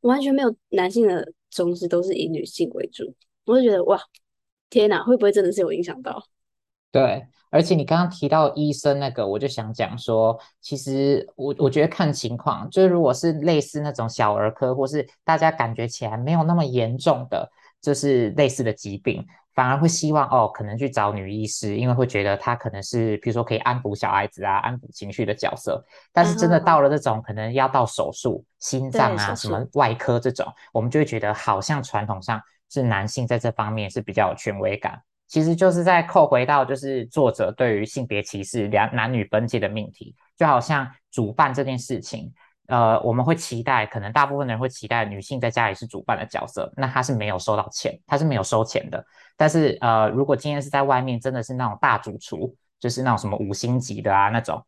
[0.00, 3.14] 完全没有男性的中师，都是以女性为主，
[3.44, 4.00] 我就觉得哇，
[4.70, 6.22] 天哪，会不会真的是有影响到？
[6.90, 7.26] 对。
[7.50, 17.50] 而且你刚刚提到医生那个，我就想讲说，其实我我觉得看情况，就是如果是类似那种小儿科，或是大家感觉起来没有那么严重的，
[17.80, 19.24] 就是类似的疾病，
[19.54, 25.84] 反而会希望哦，可能去找女医师，因为会觉得她可能是，比如说可以安抚小孩子啊，安抚情绪的角色。
[26.12, 35.00] 但是真的到了这种可能要到手术，心脏啊什么外科这种，我们就会觉得好像传统上是男性在这方面是比较有权威感。
[35.26, 42.32] 其实就是在扣回到就是作者对于性别歧视两男女分界的命题，就好像主办这件事情，
[42.68, 49.04] 呃，我们会期待，可能大部分的人会期待女性在家里是主办的角色，那她是没有收到钱，她是没有收钱的。
[49.36, 54.62] 但是呃，如果今天是在外面，真的是那种大主厨，就是那种什么五星级的啊那种，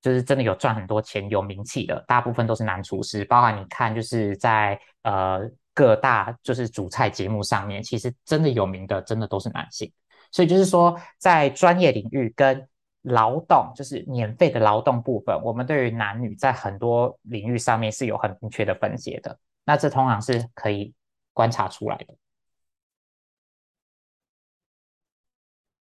[0.00, 5.40] 就是真的有赚很多钱、有名气的，大部分都是男厨师，包含你看就是在呃
[5.74, 9.92] 各大就是主菜节目上面，其实真的有名的，真的都是男性。
[10.30, 12.66] 所以就是说，在专业领域跟
[13.02, 19.38] 劳动，就是免费的劳动部分，我们对于男女在很多领域上面是有很明确的分界的。
[19.64, 20.94] 那这通常是可以
[21.32, 22.14] 观察出来的。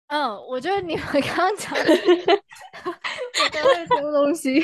[0.08, 1.82] 嗯，我觉得你们刚刚讲的，
[2.84, 4.64] 我刚刚在偷东西。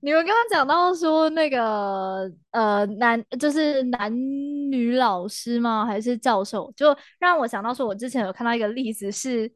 [0.00, 4.10] 你们刚刚讲到说那个呃男就是男
[4.70, 5.84] 女老师吗？
[5.84, 6.72] 还是教授？
[6.76, 9.50] 就让我想到说，我之前有看到一个例子是，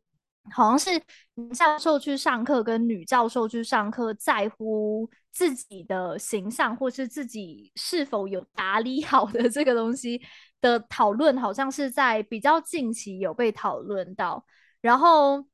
[0.51, 0.91] 好像是
[1.35, 10.21] 男教授去上课跟女教授去上课，在乎自己的形象或是自己是否有打理好的这个东西
[10.61, 14.45] 的讨论，好像是在比较近期有被讨论到，
[14.81, 15.45] 然后。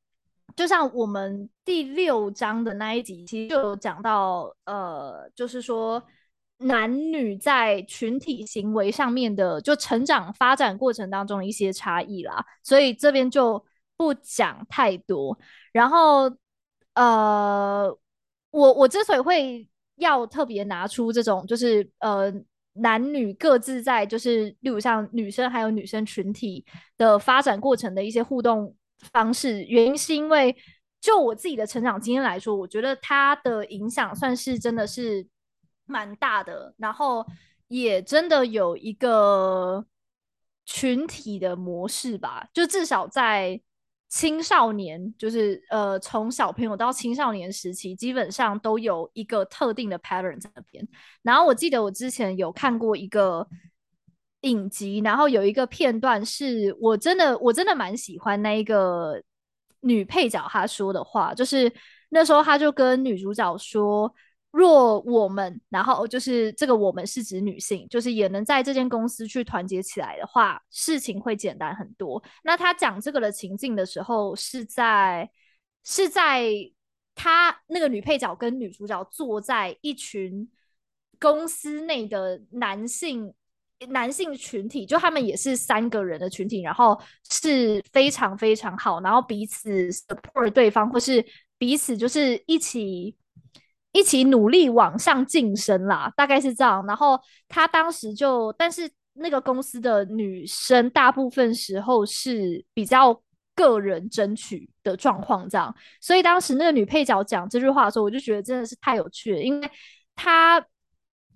[0.55, 6.01] 就像我们第六章的那一集，其实就有讲到，呃，就是说
[6.59, 13.65] 男女在群体行为上面的，就成长发展过程当中的一些差异啦，所以这边就
[13.97, 15.39] 不讲太多。
[15.73, 16.31] 然后，
[16.95, 17.97] 呃，
[18.51, 22.33] 我我之所以会要特别拿出这种，就是呃
[22.75, 26.65] 男女各自在，就是例如像女生还有女生群体
[26.97, 28.75] 的发展过程的一些互动。
[29.13, 30.57] 方式原因是因为，
[30.99, 35.27] 就我自己的成长经验来说，我觉得它的影响算是真的是
[35.85, 37.27] 蛮大的，然后
[37.69, 39.85] 也真的有一个
[40.65, 43.61] 群体的模式吧，就至少在
[44.09, 50.87] 青少年，就是呃从小朋友到青少年时期，基本上都有一个特定的 pattern 在那边。
[51.23, 53.47] 然后我记得我之前有看过一个。
[54.45, 59.19] 影集，然后有一个片段是我真的我真的蛮喜欢那一个
[59.81, 61.73] 女配角她说的话，就是
[62.11, 64.15] 那时候她就跟女主角说，
[64.55, 72.23] 若我们，然后就是这个我们是指女性，就是也能在这间公司去团结起来的话，事情会简单很多。
[72.45, 75.29] 那他讲这个的情境的时候，是在
[75.83, 76.49] 是在
[77.15, 80.49] 他那个女配角跟女主角坐在一群
[81.19, 83.35] 公司内的男性。
[83.89, 86.99] 男性群体，就他们也是三个人的群体，然后
[87.29, 91.23] 是非常非常好，然后彼此 support 对方，或是
[91.59, 93.15] 彼此就是一起
[93.95, 96.85] 一起努力往上晋升啦，大概是这样。
[96.87, 97.19] 然后
[97.49, 103.19] 他当时就，但是那个公司的女生大部分时候是比较
[103.55, 105.75] 个人争取的状况，这样。
[106.03, 109.71] 所以当时那个女配角讲这句话的时候，我就觉得真的是太有趣了，因为
[110.15, 110.63] 她。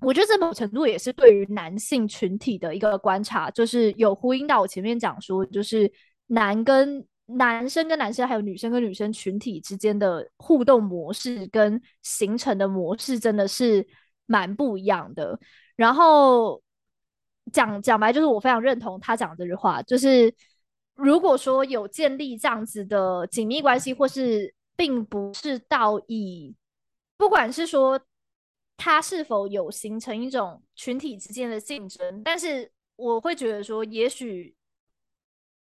[0.00, 5.92] 我觉得这某程度也是对于男性群体的一个观察，就是有呼应到我前面讲说，就是
[6.28, 13.87] 男跟男生跟男生，还有女生跟女生群体之间的互动模式跟形成的模式，真的是
[14.24, 15.39] 蛮不一样的。
[15.76, 16.62] 然后
[17.53, 20.35] 讲讲白，就是我非常认同他讲这句话，就是
[20.95, 26.57] 如果说有建立这样子的紧密关系，或是并不是到以，
[27.18, 28.01] 不管是说
[28.79, 34.55] 他是否有形成一种群体之间的竞争，但是我会觉得说，也许。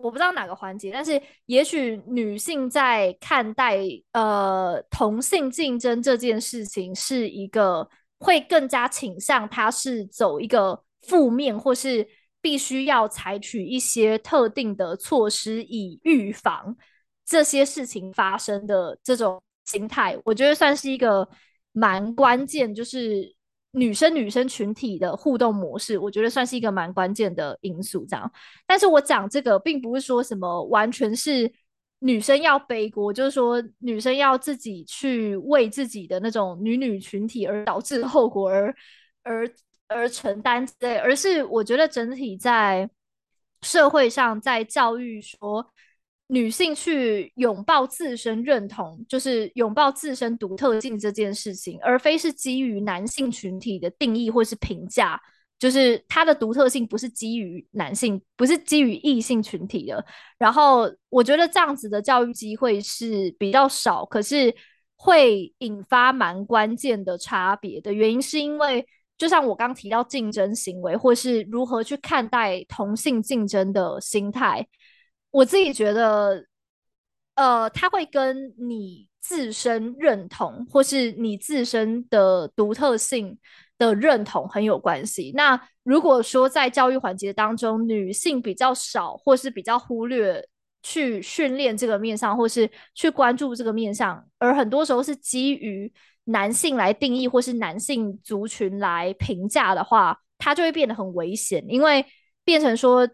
[0.02, 3.78] 我不知道哪个环节，但是也许女性在看待
[4.12, 7.88] 呃同性竞争这件事情，是一个
[8.18, 12.06] 会更加倾向它是走一个负面，或是
[12.40, 16.76] 必须要采取一些特定的措施以预防
[17.24, 21.28] 这些事情发生的这种心态，我觉得算是一个
[21.70, 23.34] 蛮关键，就是。
[23.72, 28.06] 女生女生群体的互动模式，我觉得算是一个蛮关键的因素。
[28.06, 28.30] 这样，
[28.66, 31.50] 但是我讲这个，并不是说什么完全是
[32.00, 38.74] 女生要背锅，就是说女生要自己去为自己的那种女女群体而导致后果而
[39.22, 39.50] 而
[39.88, 42.88] 而承担之类，而是我觉得整体在
[43.62, 45.71] 社会上，在教育说。
[46.32, 55.20] 女性去拥抱自身认同，就是拥抱自身独特性这件事情，而非是基于男性群体的定义或是评价，
[55.58, 60.02] 就是它的独特性不是基于男性，不是基于异性群体的。
[60.38, 64.54] 然后我觉得这样子的教育机会是比较少，可是
[64.96, 68.86] 会引发蛮关键的差别的原因，是因为
[69.18, 74.66] 就像我刚提到竞争行为，或是如何去看待同性竞争的心态。
[75.32, 76.44] 我自己觉得，
[77.36, 83.38] 呃，它会跟你自身认同，或是你自身的独特性
[83.78, 85.32] 的认同很有关系。
[85.34, 90.46] 那如果说在教育环节当中，女性比较少，或是比较忽略
[90.82, 95.90] 去训练这个面上，或是去关注这个面上，而很多时候是基于
[96.24, 102.04] 男性来定义，或是男性族群来评价的话，它就会变得很危险，因为
[102.44, 103.08] 变成说。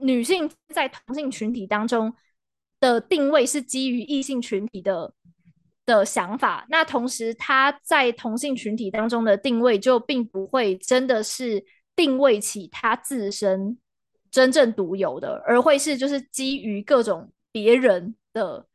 [0.00, 2.14] 女性在同性群体当中
[2.78, 5.12] 的定位是基于异性群体的
[5.84, 11.64] 的想法，那同时她在同性群体当中的定位就并不会真的是
[11.96, 13.76] 定位起她自身
[14.30, 18.68] 真正独有的，而会是就是基于各种别人的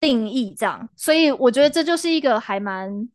[0.00, 3.08] 定义这样，所以我觉得这就是一个还蛮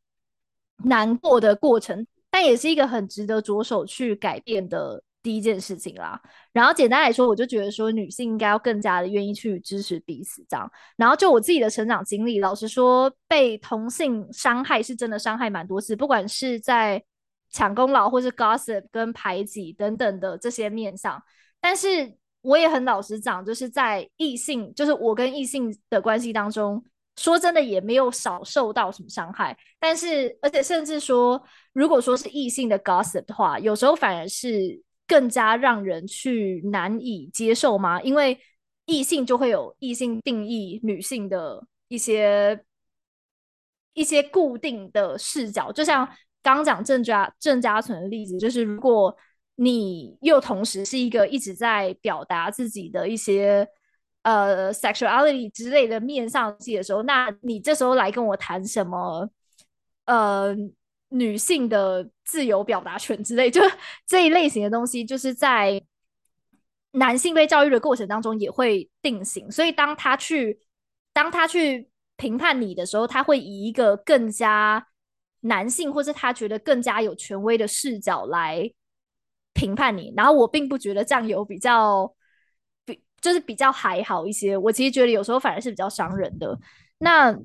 [0.85, 5.03] 难过的过程，但也是一个很值得着手去改变的。
[5.23, 6.21] 第一件事情啦，
[6.53, 10.71] 然后简单来说，我就觉得说女性应该要更加的愿意去支持彼此这样。
[10.95, 17.03] 然后就我自己的成长经历，老实说，被同性伤害是真的伤害蛮多次，不管是在
[17.49, 21.19] 抢功劳或是 gossip 跟排挤等等的这些面上。
[21.59, 26.83] 但是我也很老实讲，就是在异性，就是我跟异性的关系当中，
[27.17, 29.57] 说真的也没有少受到什么伤害。
[29.79, 31.43] 但是而且甚至说，
[31.73, 34.79] 如果说是异性的 gossip 的话，有时候反而是。
[35.13, 38.01] 更加让人去难以接受吗？
[38.01, 38.35] 因为
[38.85, 42.59] 异性就会有异性定义女性的一些
[43.93, 46.09] 一些固定的视角，就像
[46.41, 49.15] 刚讲郑家郑家纯的例子，就是如果
[49.53, 53.67] 你又同时是一个一直在表达自己的一些
[54.23, 59.29] 呃 sexuality 之类的面上戏的时候，那你这时候来跟我谈什么
[60.05, 60.55] 呃？
[61.15, 63.61] 女性的自由表达权之类，就
[64.07, 65.79] 这一类型的东西，就是在
[66.93, 69.49] 男性被教育的过程当中也会定型。
[69.51, 70.59] 所以，当他去
[71.13, 71.87] 当他去
[72.17, 74.87] 评判你的时候，他会以一个更加
[75.41, 78.71] 男性，或是他觉得更加有权威的视角来
[79.53, 80.11] 评判你。
[80.17, 82.11] 然后，我并不觉得这样有比较
[82.85, 84.57] 比，就是比较还好一些。
[84.57, 86.57] 我其实觉得有时候反而是比较伤人的。
[86.97, 87.37] 那。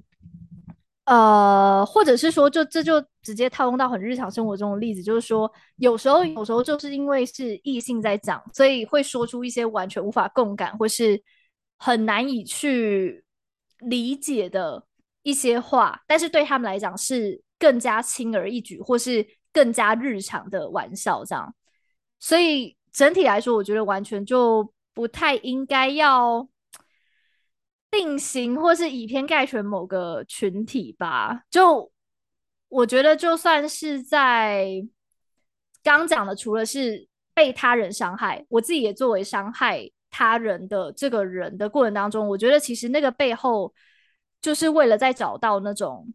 [1.08, 11.18] 呃，或者是说，就这就直接套用到很日常生活中的例子，就是说，有时候有时候就是因为是异性在讲，所以会说出一些完全无法共感或是
[11.78, 13.24] 很难以去
[13.78, 14.84] 理解的
[15.22, 21.54] 一些话，但是对他们来讲是更加轻而易举或是更加日常的玩笑这样。
[22.20, 26.46] 所以整体来说，我觉得完全就不太应该要。
[27.90, 31.90] 定型或是以偏概全某个群体吧，就
[32.68, 34.86] 我觉得，就算是在
[35.82, 43.72] 刚讲的，除了是被他人伤害，我自己也作为伤害他人的这个人的过程当中，我觉得其实那个背后
[44.42, 46.12] 就是为了在找到那种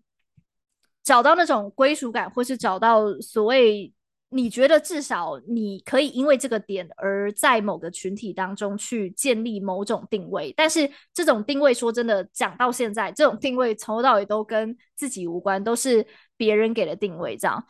[1.04, 3.92] 找到那种归属感，或是找到所谓
[4.34, 16.06] 你觉得至少你可以因为这个点而在某个群体当中去建立某种定位，但是这种定位说真的讲到现在，这种定位从头到尾都跟自己无关，都是
[16.36, 17.64] 别人给的定位这样。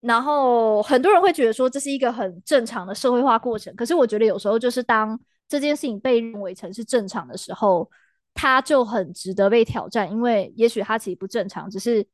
[0.00, 5.18] 然后很多人会觉得说这是一个很正常的社会化过程，可是我觉得有时候就是当
[5.48, 7.90] 这件事情被认为成是正常的时候，
[8.34, 12.06] 它就很值得被挑战，因为也许它其实不正常，只是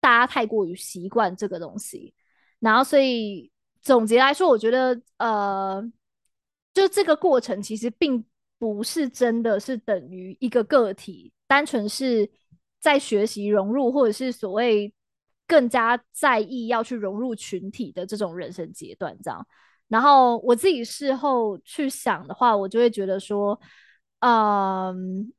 [0.00, 2.14] 大家太过于习惯这个东西。
[2.60, 3.50] 然后，所以
[3.80, 5.82] 总结来说，我觉得，呃，
[6.74, 8.22] 就这个过程其实并
[8.58, 12.30] 不是真的是等于一个个体，单纯是
[12.78, 14.92] 在学习融入，或者是所谓
[15.46, 19.46] 更加在意要去融入群体的这种人生阶段这样。
[19.88, 23.58] 然后我自己事后去想的话，我就会觉得说，
[24.18, 25.32] 嗯、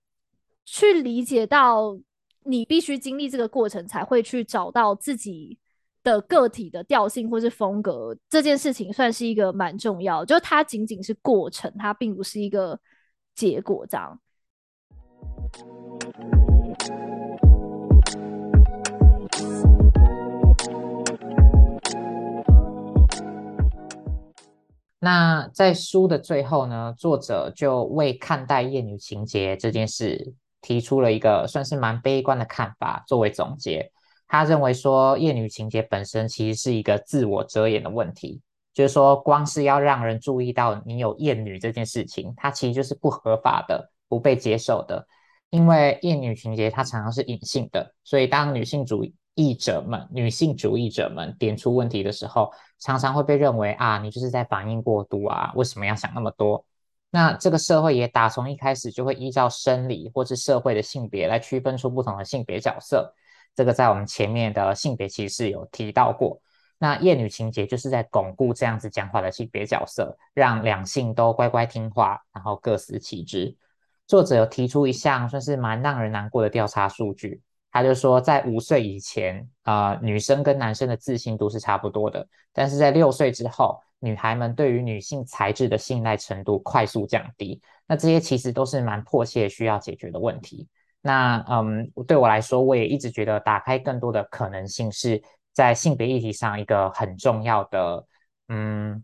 [0.65, 1.95] 去理解到
[2.45, 5.59] 你必须经历这个过程，才会去找到自己。
[6.03, 12.79] 的个体的调性或是风格这件事情，算是一个蛮重要的，就它仅仅是过程，它并不是一个
[13.35, 13.85] 结果。
[13.87, 14.19] 这样。
[25.03, 33.91] 那在书的最后呢，作者就为看待厌女情节这件事提出了一个算是蛮悲观的看法，作为总结。
[34.31, 38.39] 他认为说，厌女情结本身其实是一个自我遮掩的问题，
[38.73, 45.05] 就是说，光是要让人注意到你有厌女这件事情，它其实就是不合法的、不被接受的。
[45.49, 49.05] 因为厌女情结它常常是隐性的，所以当女性主
[49.35, 56.65] 义者们、女性主义者们点出问题的时候，常常会被认为啊，你就是在反应过度啊，为什么要想那么多？
[57.09, 63.13] 那这个社会也打从一开始就会依照生理或是社会的性别来区分出不同的性别角色。
[63.55, 66.41] 这个在我们前面的性别歧视有提到过，
[66.77, 73.55] 那厌女情结就是在巩固这样子讲话的性别角色，让两性都乖乖听话，然后各司其职。
[74.07, 77.41] 作者有提出一项算是蛮让人难过的调查数据，
[77.71, 87.61] 他就说在五岁以前，呃，女生跟男生的自信度是差不多的，但是在六岁之后，女孩们对于女性才智的信赖程度快速降低。
[87.87, 90.67] 那这些其实都是蛮迫切需要解决的问题。
[91.01, 95.21] 那嗯，对我来说，我也一直觉得打开更多的可能性是
[95.51, 98.05] 在性别议题上一个很重要的，
[98.49, 99.03] 嗯，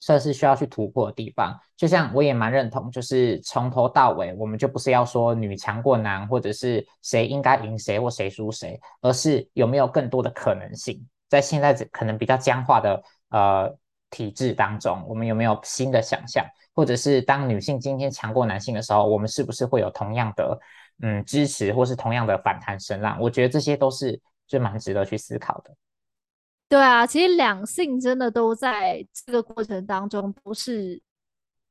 [0.00, 1.58] 算是需要去突破的地方。
[1.76, 13.74] 就像我也蛮认同，就是从头到尾，我们就不是要说女强过男，或者是谁应该赢谁或谁输谁，而是有没有更多的可能性，在现在这可能比较僵化的呃
[14.10, 16.44] 体制当中，我们有没有新的想象，
[16.74, 20.56] 或者是当女性今天强过男性的时候，我们是不是会有同样的？
[21.02, 25.74] 嗯，支持或是同样的反弹声浪，我觉得这些都是就蛮值得去思考的。
[26.68, 31.02] 对啊，其实两性真的都在这个过程当中不是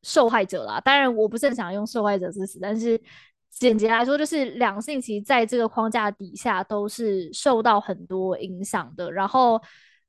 [0.01, 0.79] 受害者啦。
[0.81, 3.01] 当然，我不是很想用受害者之词，但是
[3.49, 9.11] 简洁来说，就是两性其实在这个框架底下都是受到很多影响的。
[9.11, 9.59] 然后，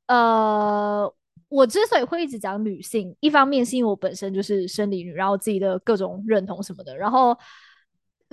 [0.08, 1.10] 呃，
[1.48, 7.36] 我之所以会一直讲女性，一方面是因为我本身就是生理女，然后自己的各种认同什么的，然后。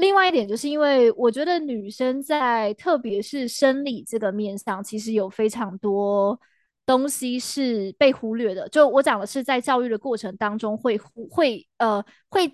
[0.02, 6.40] 另外一点，就是因为我觉得女生在特别是生理这个面上，其实有非常多
[6.88, 8.68] 东西是被忽略的。
[8.70, 12.52] 就我讲的是，在教育的过程当中会，会会呃会，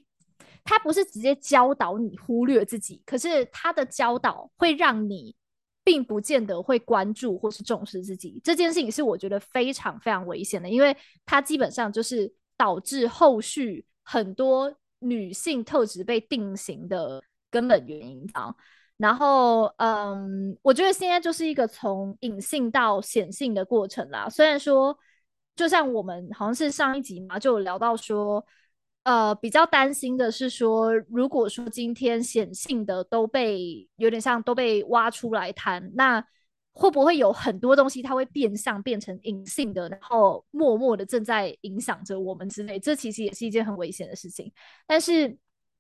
[0.66, 5.34] 他不是直接教导你忽略自己，可是他的教导会让你
[5.86, 8.42] 并不见得会关注或是重视自己。
[8.44, 10.94] 这件事情是我觉得非常非常危险的，因为
[11.26, 17.24] 它基本上就是导致后续很多女性特质被定型的。
[17.50, 18.54] 根本原因啊，
[18.98, 24.28] 然后嗯，我觉得现在就是一个从隐性到显性的过程啦。
[24.30, 24.98] 虽然说，
[25.56, 28.46] 就像我们好像是上一集嘛，就有聊到说，
[29.04, 36.24] 呃，比较担心的是说，如果说今天显性的都被有点像都被挖出来谈，那
[36.74, 42.80] 会不会有很多东西它会变相变成隐性的，然后默默的正在影响着我们之类？
[42.80, 44.52] 这其实也是一件很危险的事情。
[44.86, 45.38] 但是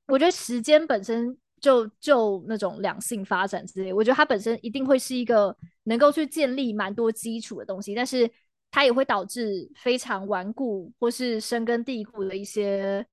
[0.07, 1.37] 我觉得时间本身。
[1.67, 5.53] 就就那种两性发展之类，我觉得它本身一定会是一个
[5.83, 8.29] 能够去建立蛮多基础的东西，但是
[8.71, 13.05] 它也会导致非常顽固或是深根蒂固的一些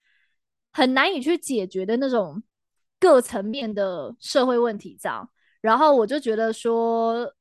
[0.72, 2.40] 很难以去解决的那种
[3.00, 5.28] 各层面的社会问题这样。
[5.60, 7.34] 然后我就觉得说，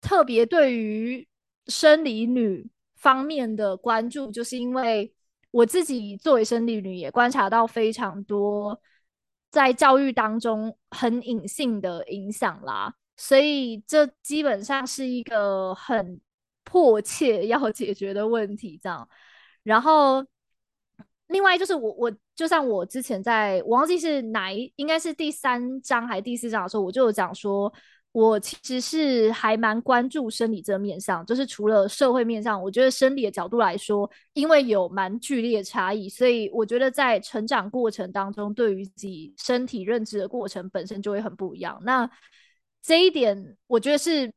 [0.00, 1.28] 特别对于
[1.66, 5.12] 生理女方面的关注，就是因为
[5.50, 8.80] 我自己作为生理女也观察到非常多。
[9.52, 16.20] 在教育当中很隐性的影响啦，所以这基本上是一个很
[16.64, 19.08] 迫切要解决的问题，这样。
[19.62, 20.26] 然后，
[21.26, 27.72] 另外就是我我就像我之前在，我忘记是哪一，应该是第三章还是第四章的时候，我就有讲说。
[28.12, 41.80] 我其实是还蛮关注生理这个面向，就是除了社会面上，我觉得生理的角度来说，因为有蛮剧烈的差异，所以我觉得在成长过程当中，对于自己身体认知的过程本身就会很不一样。
[41.84, 42.10] 那
[42.82, 44.30] 这一点，我觉得是，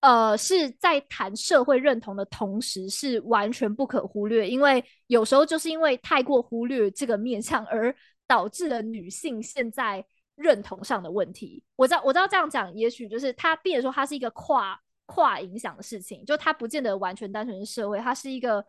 [0.00, 7.94] 呃，是在谈社会认同的同时，是完全不可忽略，因为有时候就是因为太过忽略这个面向，而
[8.26, 10.04] 导致了女性现在。
[10.36, 14.76] 认同上的问题，我知道，我知道这样讲，也许就是他，变说它是一个跨
[15.06, 18.64] 跨影响的事情，就它不见得完全单纯是社会，它是一个，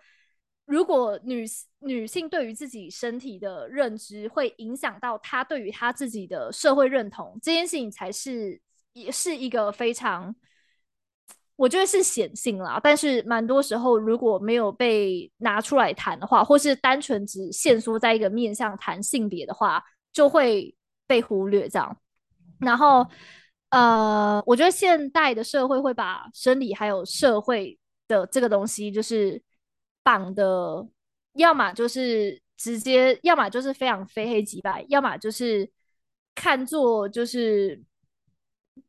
[0.65, 1.43] 如果女
[1.79, 8.61] 女性对于自己身体的认知会影响到她对于她自己的社会认同，这件事情才是
[8.93, 10.35] 也是一个非常，
[11.55, 20.75] 我觉得是显性啦，但是蛮多时候如果没有被拿出来谈的话，或是单纯只限缩在一个面向谈性别的话，就会。
[21.07, 21.97] 被忽略这样，
[22.59, 23.05] 然后
[23.69, 27.77] 呃，我觉得现代的社会会把生理还有社会
[28.07, 29.41] 的这个东西，就是
[30.03, 30.87] 绑的，
[31.33, 35.69] 要么就是直接，要么就是非常非黑即白，要么就是
[36.33, 37.81] 看作就是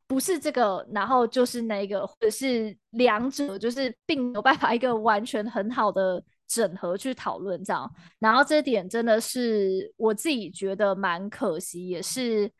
[0.06, 6.22] 不是这个，然后就是那个，或者是两者就是并没有办法一个完全很好的。
[6.48, 12.50] 整合去讨论这样，然后这点真的是我自己觉得蛮可惜，也是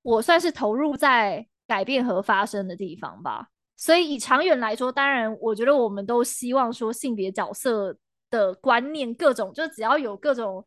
[0.00, 3.48] 我算是投入在改变和发生的地方吧。
[3.76, 7.94] 所以以长远来说，当然我觉得我们都希望说性别角色
[8.30, 10.66] 的观念各种，就只要有各种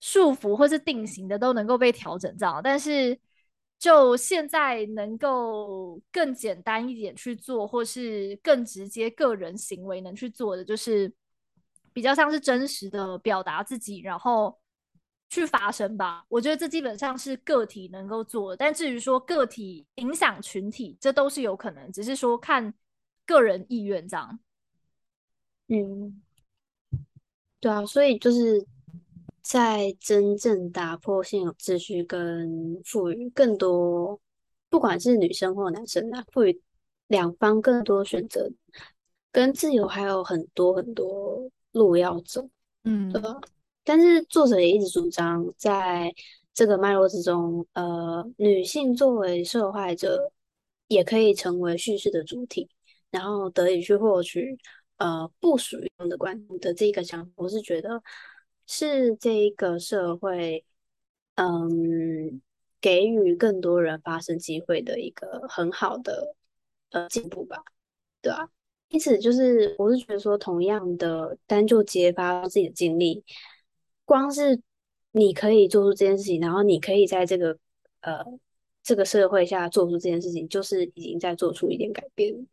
[0.00, 2.60] 束缚或是定型的都能够被调整这样。
[2.64, 3.18] 但是
[3.78, 11.12] 就现在能够更简单一点去做，或是更直接个人行为能去做的，就是。
[11.96, 14.54] 比较像是真实的表达自己，然后
[15.30, 16.26] 去发声吧。
[16.28, 22.74] 我觉得这基本上是个体能够做的，但至于说个体影响群体，这都是有可能，只是说看
[23.24, 24.38] 个人意愿这样。
[25.68, 26.20] 嗯，
[27.60, 28.66] 对啊，所以就是
[29.40, 34.20] 在真正打破现有秩序跟赋予更多，
[34.68, 36.60] 不管是女生或男生啊，赋予
[37.06, 38.50] 两方更多选择
[39.32, 41.50] 跟自由，还有很多很多。
[41.76, 42.48] 路要走，
[42.84, 43.38] 嗯，对吧？
[43.84, 46.12] 但是作者也一直主张，在
[46.52, 50.32] 这个脉络之中，呃，女性作为受害者，
[50.88, 52.68] 也可以成为叙事的主体，
[53.10, 54.58] 然后得以去获取
[54.96, 58.02] 呃不属于的观点的这个想法，我是觉得
[58.66, 60.64] 是这一个社会，
[61.34, 62.40] 嗯，
[62.80, 66.34] 给予更多人发声机会的一个很好的
[66.90, 67.62] 呃进步吧，
[68.22, 68.48] 对吧？
[68.96, 73.22] 因此，就是我是觉得说，同样的单就揭发自己的经历，
[74.06, 74.58] 光是
[75.12, 77.58] 你可以做出这件事情，然后你可以在这个
[78.00, 78.24] 呃
[78.82, 82.46] 这个社会下做出这件事情，就是已经在做出一点改变。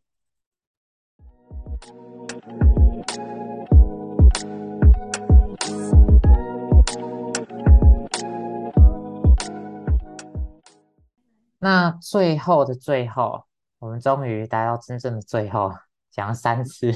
[11.58, 13.44] 那最后的最后，
[13.78, 15.72] 我们终于来到真正的最后。
[16.14, 16.94] 讲了三次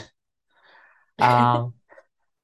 [1.16, 1.72] 啊， uh,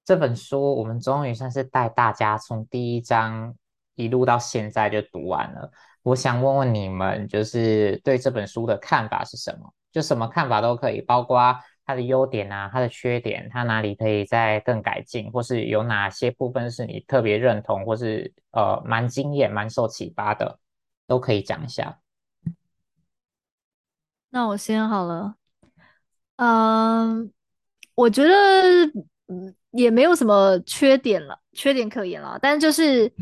[0.04, 3.54] 这本书我们终于算是带大家从第一章
[3.94, 5.70] 一路到现在就读完了。
[6.02, 9.72] 我想问问你们，就是对这本书的看法是什么？
[9.92, 11.56] 就什么看法都可以，包括
[11.86, 20.58] 它的优点啊，它的缺点，它哪里可以再更改进，或是有哪些部分是你特别认同，或是呃蛮惊艳、蛮受启发的，
[21.06, 22.00] 都可以讲一下。
[24.30, 25.36] 那我先好了。
[26.36, 27.32] 嗯，
[27.94, 28.32] 我觉得
[29.28, 32.38] 嗯也没有什么缺点了，缺点可言了。
[32.42, 33.12] 但就是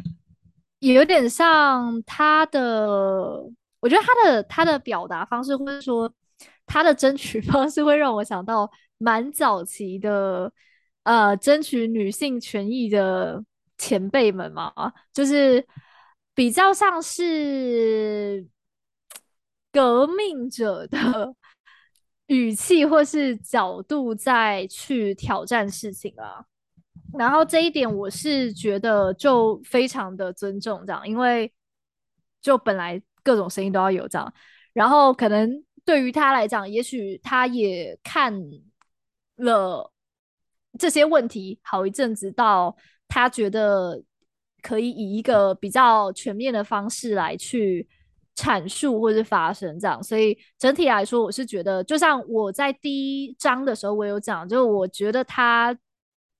[0.79, 3.43] 也有点像他的，
[3.81, 6.13] 我觉得他的他的表达方式，或者说
[6.67, 10.53] 他的争取 方式，会让我想到蛮早期的
[11.05, 13.43] 呃争取女性权益的
[13.79, 14.73] 前辈们嘛，
[15.13, 15.67] 就是
[16.35, 18.47] 比较像是
[19.71, 21.35] 革命者的。
[22.33, 26.43] 语气或是角度再去挑战事情啊，
[27.19, 31.53] 然后这一点我是觉得就非常的尊重这样，因为
[32.41, 34.33] 就本来各种声音都要有这样，
[34.73, 38.33] 然后可能对于他来讲，也许他也看
[39.37, 39.93] 了
[40.79, 42.75] 这些问题好一阵子，到
[43.09, 44.03] 他觉得
[44.63, 47.87] 可以以一个比较全面的方式来去
[48.35, 55.77] 阐述或是发生这样，所以整体来说，我是觉得，就像我在第一章的时候，我有讲，就我觉得他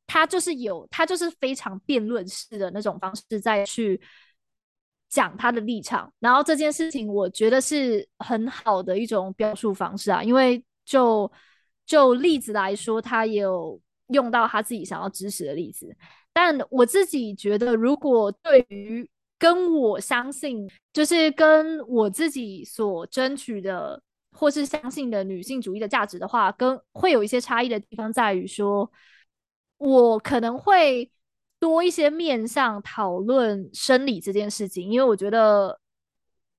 [0.07, 4.01] 他就是有他就是非常辩论式的那种方式再去
[5.09, 11.31] 讲他的立场，然后这件事情我觉得是很好的一种表述方式啊，因为就
[11.85, 13.79] 就例子来说，他也有
[14.09, 15.95] 用到他自己想要支持的例子，
[16.33, 19.07] 但我自己觉得，如果对于
[19.43, 24.01] 跟我相信，就是跟我自己所争取的，
[24.31, 28.89] 或是相信的女性主义的价值的话，跟会有一些差异的地方在于说，
[29.79, 31.11] 我可能会
[31.59, 35.77] 多一些面向讨论生理这件事情，因为我觉得，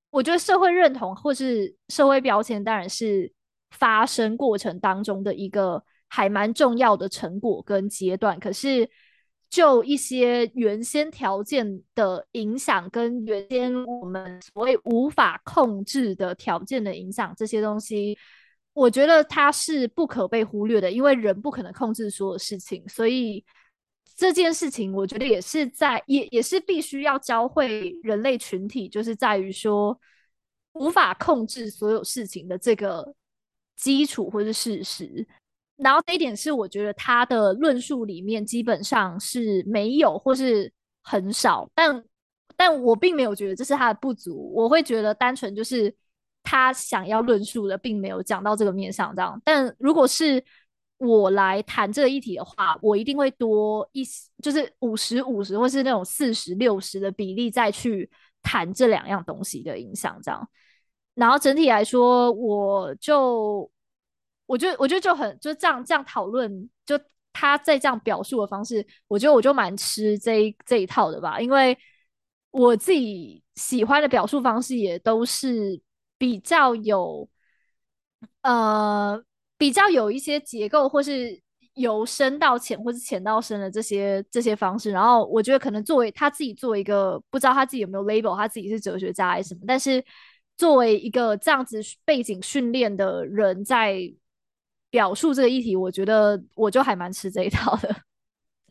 [0.10, 3.32] 我觉得社会认同或是社会标签当然是
[3.72, 8.90] 发生过程当中的一个还蛮重要的成果跟阶段，可是。
[9.54, 18.18] 就一些原先条件的影响，跟原先我们所谓无法控制的条件的影响，这些东西，
[18.74, 23.46] 我觉得它是不可被忽略的，因为人不可能控制所有事情，所以
[24.16, 29.96] 这件事情，我觉得也是在也也是必须要教会人类群体，就是在于说
[30.72, 33.14] 无法控制所有事情的这个
[33.76, 35.28] 基础或是事实。
[35.76, 40.72] 然后这一点是我觉得他的论述里面基本上是没有或是
[41.02, 42.04] 很少，但
[42.56, 45.94] 但我并没有觉得这是他的不足，我会觉得单纯就是
[46.44, 49.42] 他想要论述的并没有讲到这个面上这样。
[49.44, 50.42] 但如果是
[51.00, 54.06] 我来谈这个议题的话，我一定会多一
[54.44, 58.10] 就是五十五十或是那种四十六十的比例再去
[58.44, 60.48] 谈这两样东西的影响这样。
[61.16, 63.70] 然后整体来说，我就。
[64.46, 67.00] 我觉得，我觉得就很就这样这样讨论，就
[67.32, 71.78] 他在这样表述的方式，我觉得我就蛮吃这一这一套的吧，因为
[72.52, 75.82] 我自己喜欢的表述方式也都是
[76.18, 77.28] 比较有，
[78.42, 79.24] 呃，
[79.58, 81.42] 比较有一些结构，或是
[81.76, 84.92] 由深到浅，或是浅到深的这些这些方式。
[84.92, 90.04] 然后我觉得可能作为他自己作为一个不知道他自己有没有 label，他自己是哲学家还是什么，但是
[90.58, 94.14] 作为一个这样子背景训练的人，在
[94.94, 97.96] 表述这个议题，我觉得我就还蛮吃这一套的。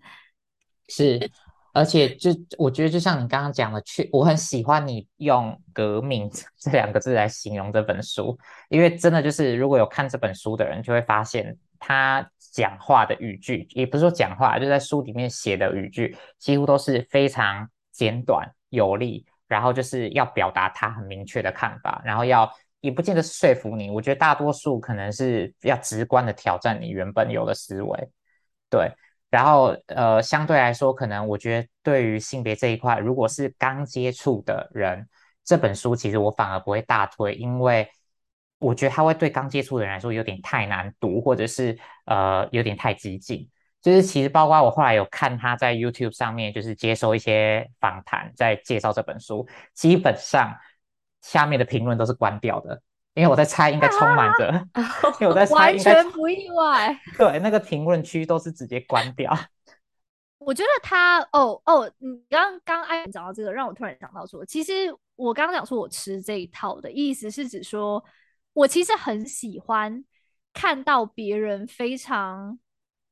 [0.88, 1.28] 是，
[1.72, 6.30] 而且就我觉得，就像你刚刚讲的，去我很喜欢你用“革命”
[6.60, 8.38] 这两个字来形容这本书，
[8.68, 22.48] 因为真的就是如果有看这本书的人，就会发现他讲话的语句，也不是说讲话，就在书里面写的语句，几乎都是非常简短有力，然后就是要表达他很明确的看法，然后要。
[22.82, 28.10] 也不见得是说服你，我觉得大多数可能是比较直观的挑战你原本有的思维，
[28.68, 28.92] 对。
[29.30, 35.08] 然后呃，相对来说，可能我觉得对于性别这一块，如果是刚接触的人，
[35.42, 37.88] 这本书其实我反而不会大推，因为
[38.58, 43.48] 我觉得它会对刚接触的人来说有点太难读，或者是呃有点太激进。
[43.80, 50.52] 就是其实包括我后来有看他在 YouTube 上面，就是接受一些访谈，在介绍这本书，基本上。
[51.22, 52.82] 下面的评论都是关掉的，
[53.14, 54.82] 因为我在猜，应该充满着，啊、
[55.20, 57.00] 因为我在 猜，完全不意外。
[57.16, 59.32] 对，那个评论区都是直接关掉。
[60.38, 64.72] 我觉得他，哦哦，你刚刚艾讲到这个，让我突然想到说，其实
[65.14, 68.04] 我刚刚讲说我吃这一套的意思是指说，
[68.52, 70.04] 我其实很喜欢
[70.52, 72.58] 看到别人非常，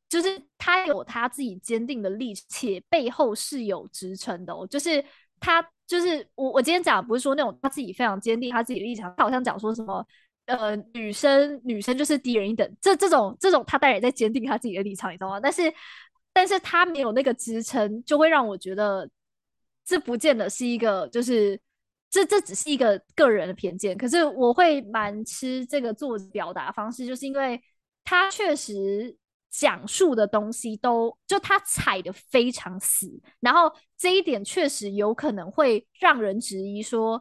[0.08, 5.04] 就是他有他自己坚定的立场，且背后是有支撑的哦，就是
[5.38, 5.64] 他。
[5.90, 10.06] 就是我，我今天讲不是说那种他自己非常坚定他自己的立场，他好像讲说什么，
[10.46, 15.40] 呃，女生女生就是低人一等，这这种这种他当然也在坚定他自己的立场，你知道吗？
[15.40, 15.62] 但是，
[16.32, 19.10] 但是他没有那个支撑，就会让我觉得
[19.84, 21.60] 这不见得是一个，就是
[22.08, 23.98] 这这只是一个个人的偏见。
[23.98, 27.60] 可是我会蛮吃这个作表达方式，就是因为
[28.04, 29.16] 他确实。
[29.50, 37.20] 讲述的东西都就他踩得非常死，然后这一点确实有可能会让人质疑说，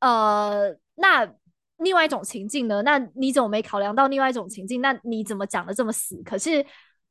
[0.00, 1.28] 呃，那
[1.78, 2.82] 另外一种情境呢？
[2.82, 4.80] 那你怎么没考量到另外一种情境？
[4.80, 6.22] 那你怎么讲的这么死？
[6.22, 6.64] 可是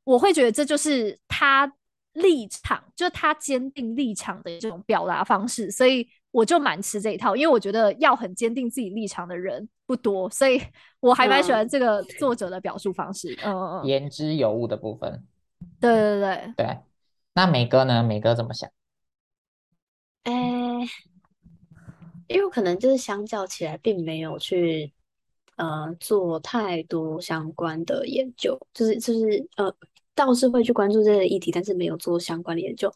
[0.03, 1.73] 我会觉得这就是他
[2.13, 6.07] 立场，就他坚定立场的这种表达方式，所以。
[6.33, 10.61] 我就蛮吃这一套，因为我觉得要很坚定自己立场的人不多，所以
[11.01, 13.37] 我还蛮喜欢这个作者的表述方式。
[13.43, 15.21] 嗯嗯嗯，言之有物的部分。
[15.81, 16.77] 对对对对。
[17.33, 18.01] 那美哥呢？
[18.01, 18.69] 美哥怎么想？
[20.23, 20.87] 哎、欸，
[22.27, 24.93] 因为可能就是相较起来，并没有去
[25.57, 29.73] 呃做太多相关的研究，就是就是呃
[30.15, 32.89] 倒是会去关注这个议题，但是没有做相关的研究。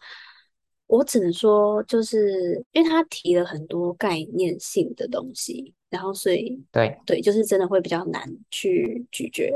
[0.87, 9.51] 我只能说，就是因为他提了很多概念性的东西，然后所以对对，就是真的会比较难去咀嚼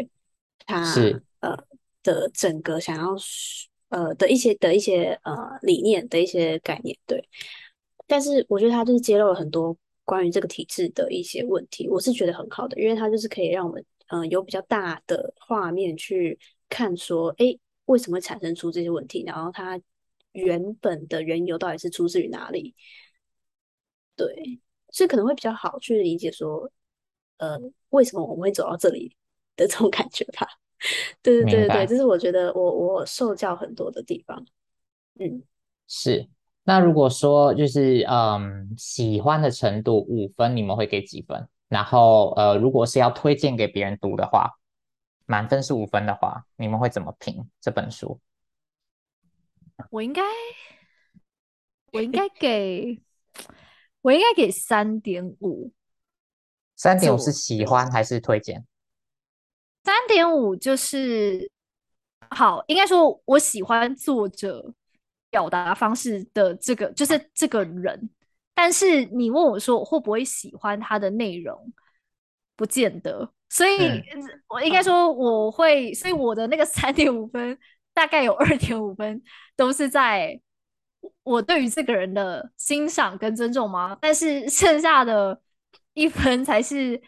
[0.66, 1.56] 他是呃
[2.02, 3.16] 的整个想要
[3.90, 7.24] 呃的一些的一些呃理念的一些概念，对。
[8.08, 19.80] 但是我觉得他就是揭露了很多关于这个体制的一些问题，我是觉得很好的，因为他就是可以让我们嗯、呃、有比较大的画面去看说，哎，为什么会产生出这些问题，然后他。
[20.32, 22.76] 原本的缘由到底是出自于哪里？
[24.16, 26.72] 对，所以可能会比较好去理解说，
[27.38, 29.16] 呃，为什么我们会走到这里
[29.56, 30.48] 的这种感觉吧？
[31.22, 34.46] 对对对对，这是我觉得我我受教很多的地方。
[35.20, 35.44] 嗯，
[35.88, 36.28] 是。
[36.64, 41.48] 那如果说就是嗯喜欢的程度五分，你们会给几分？
[41.68, 44.52] 然后呃，如果是要推荐给别人读的话，
[45.26, 48.20] 满分是五分的话，你们会怎么评这本书？
[49.92, 50.22] 我应该，
[51.94, 53.02] 我应该给，
[54.02, 55.72] 我应该给三点五。
[56.76, 58.66] 三点五是喜欢还是推荐？
[59.84, 61.50] 三点五就是
[62.30, 64.74] 好，应该说我喜欢作者
[65.30, 68.10] 表达方式的这个，就是这个人。
[68.54, 71.74] 但是你问我说我会不会喜欢他的内容，
[72.56, 73.32] 不见得。
[73.50, 74.04] 所以，嗯、
[74.50, 77.58] 我应该说我会，所以我的那个三点五分。
[78.00, 79.22] 大概有二点五分
[79.58, 80.40] 都是在
[81.24, 83.98] 我对于这个人的欣赏跟尊重吗？
[84.00, 85.42] 但是剩下的
[85.94, 87.02] 一分才是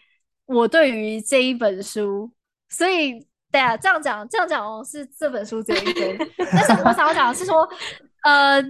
[0.46, 2.30] 我对于这一本书。
[2.68, 6.30] 所以，对啊，这样讲，这样讲哦，是这本书只有一分。
[6.38, 7.66] 但是我想要讲的是说，
[8.24, 8.62] 呃，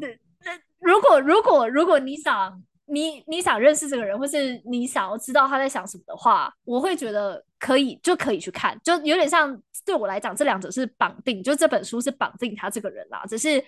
[0.80, 2.62] 如果如果如果你想。
[2.92, 13.24] 你你想认识这个人，或是你想要知道他在想什么的话，我会觉得可以，就可以去看，就有点像对我来讲，这两者是绑定，就这本书是绑定他这个人啦。
[13.30, 13.64] 只是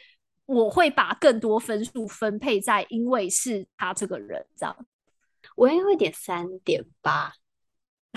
[0.45, 4.75] 我会把更多分数分配在，因为是他这个人这样。
[5.55, 7.33] 我应该会点三点八，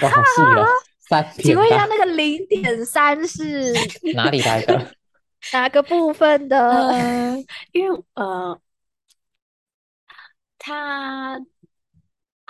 [0.03, 0.67] 哇，好细哦，
[0.99, 1.31] 三。
[1.39, 3.73] 请问一下，那个零点三是
[4.15, 4.93] 哪里来的？
[5.53, 6.59] 哪个部分的？
[6.59, 8.61] 呃、 因为呃。
[10.67, 11.41] 他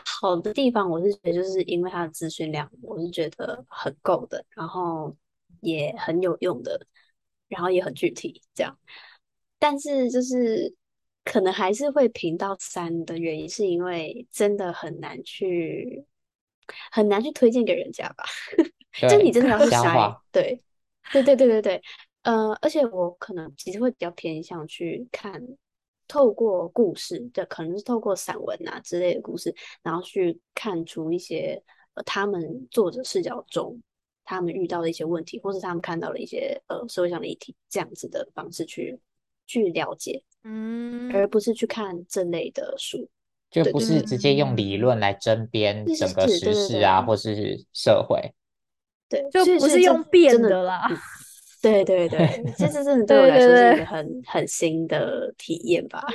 [0.02, 5.14] 好的地方，我是觉得就是因为他的资讯量，我是觉得很够的，然后
[5.60, 6.86] 也很有用的，
[7.46, 8.78] 然后也很具体这样。
[9.58, 10.74] 但是就是
[11.24, 16.06] 可能还是会评到三的原因，是因为真的很难去
[16.90, 18.24] 很难去推荐给人家吧？
[19.10, 20.58] 就你真的要去筛，对，
[21.12, 21.82] 对对对对对，
[22.22, 25.42] 呃，而且我可能其实会比较偏向去看。
[26.08, 31.62] 透过故事对，可能是透过散文啊之类的故事，然后去看出一些
[31.94, 33.80] 呃他们作者视角中
[34.24, 38.98] 他们遇到的一些问题，或是他们看到了一些呃社会上的议题，这样子的方式去
[39.46, 43.08] 去了解，嗯，而不是去看这类的书，
[43.50, 48.34] 就不是直接用理论来争辩整个时事啊，或是社会，
[49.08, 50.88] 对，就不是用辩的啦。
[51.62, 56.04] 对对对， 这次真的对我来说是一个很很新的体验吧。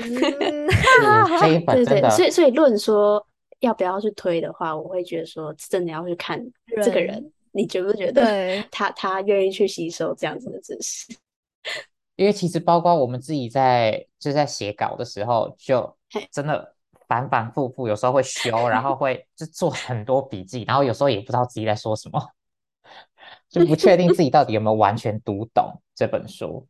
[1.68, 3.26] 对对，所以所以论说
[3.60, 6.42] 要不要去推的话，我会觉得说真的要去看
[6.84, 11.14] 这个人，你觉不觉得 他他愿意去吸收这样子的知识？
[12.16, 15.96] 因为其实包括我们自己在就在写稿的时候，就
[16.32, 16.76] 真的
[17.08, 22.22] 反反复复，有时候会修，然后会就做很多笔记，然后有时候也不知道自己在说什么。
[23.52, 26.66] 就不确定自己到底有没有完全读懂这本书，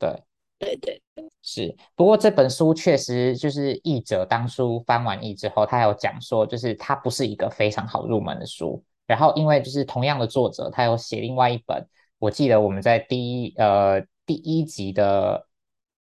[0.00, 0.20] 对，
[0.58, 1.00] 对对
[1.42, 1.76] 是。
[1.94, 8.82] 不过这本书确实就是译者当初翻完译之后，他有讲说，就是它不是一个非常好入门的书。
[9.06, 11.86] 然后因为就是同样的作者，他有写另外一本，
[12.18, 15.46] 我记得我们在第一呃第一集的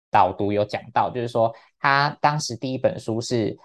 [0.10, 3.54] 导读有讲到，就是说他当时第一本书是《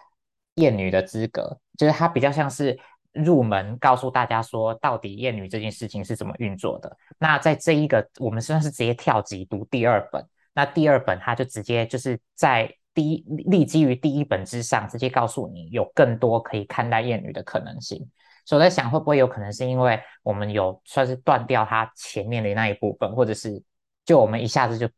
[0.56, 2.78] 厌女的资格》，就是他比较像是。
[3.12, 6.96] 入门告诉大家说，到底厌女这件事情是怎么运作的。
[7.18, 10.26] 那在这一个，我们算是直接跳级读第二本。
[10.54, 17.98] 那第二本他就直接就是在第一立基于第一本之上，直接告诉你有更多可以看待厌女的可能性。
[18.44, 23.62] 所以我在想，会不会有可能是因为我们有算是断掉它前面的那一部分，或者是
[24.04, 24.88] 就我们一下子就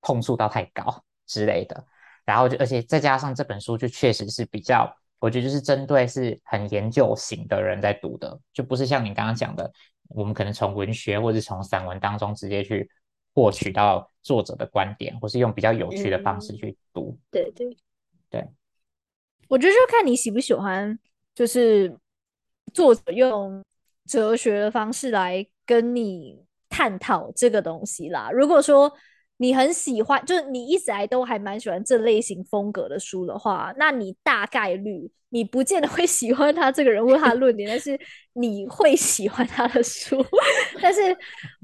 [0.00, 1.84] 碰触到太高之类的。
[2.24, 4.96] 然后就而且再加上这本书就确实是比较。
[5.22, 9.70] 我觉得就是针对是很研究型的人在读的，就不是像你刚刚讲的，
[10.08, 12.90] 我们可能从文学或者从散文当中直接去
[13.32, 17.16] 获取到作者的观点，或是用比较有趣的方式去读。
[17.16, 17.76] 嗯、对对
[18.28, 18.48] 对，
[19.46, 20.98] 我觉得就看你喜不喜欢，
[21.36, 21.96] 就是
[22.74, 23.62] 作者用
[24.06, 28.28] 哲学的方式来跟你探讨这个东西啦。
[28.32, 28.92] 如果说
[29.42, 37.98] 你很喜欢，就是你一直来都还蛮喜欢这类型风格的书的话，那你大概率你不见得会喜欢他这个人或他的论点，但是
[38.34, 40.24] 你会喜欢他的书。
[40.80, 41.00] 但是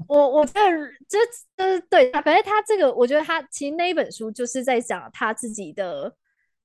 [0.09, 0.69] 我我觉得
[1.07, 1.17] 这
[1.55, 6.13] 这对，反正他这个，我觉得他其实那一本书就是在讲他自己的，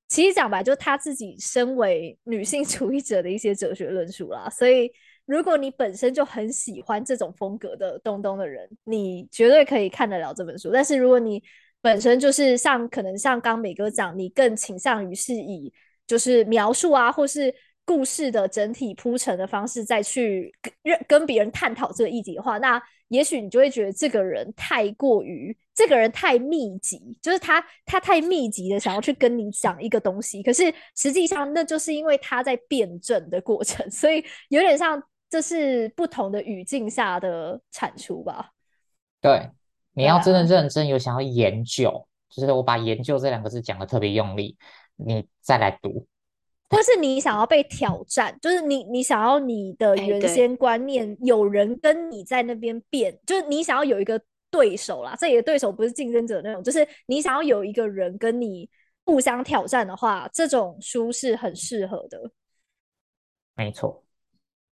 [0.09, 4.91] 其实讲白就是他自己身为女性主义者的一些哲学论述啦，所以。
[5.25, 10.69] 如果你本身就很喜欢这种风格的东东的人，你绝对可以看得了这本书。
[10.71, 11.41] 但是如果你
[11.81, 15.73] 本身就是像可能像刚美哥讲，你更倾向于是以
[16.05, 17.53] 就是描述啊，或是
[17.85, 20.53] 故事的整体铺陈的方式再去
[20.83, 30.43] 跟跟别人探讨这个议题的话，那也许你就会觉得这个人太过于这个人太密集，就是他他太密集的想要去跟你讲一个东西。
[30.43, 35.01] 可是实际上那就是因为他在辩证的过程， 所以有点像。
[35.29, 38.51] 这是不同的语境下的产出吧？
[39.19, 39.49] 对，
[39.93, 44.55] 你要真的认真有想要研究，啊、就是我把“研究”这两个字讲的特别用力，
[44.95, 46.05] 你再来读，
[46.69, 54.21] 或是你想要被挑战，就是你你想要你的原先观念有人跟你在那边变，就是你想要有一个
[54.51, 58.69] 对手啦，这里的对手不是竞争者那种，就是你想要有一个人跟你
[59.05, 62.31] 互相挑战的话，这种书是很适合的。
[63.55, 64.04] 没错。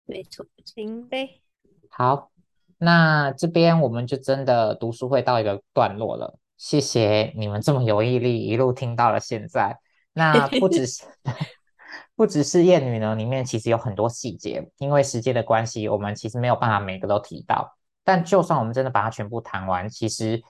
[0.06, 1.42] 没错，行呗。
[1.90, 2.30] 好，
[2.78, 6.38] 那这边我们就真的读书会到一个段落了。
[6.58, 9.80] 谢谢你们这么有毅力，一路听到了现在。
[10.14, 11.04] 那不只是
[12.16, 17.78] 不只是艳女呢，里面其实有很多细节，因为时间的关系，我们其实没有办法每个都提到。
[18.04, 20.42] 但就算我们真的把它全部谈完，其实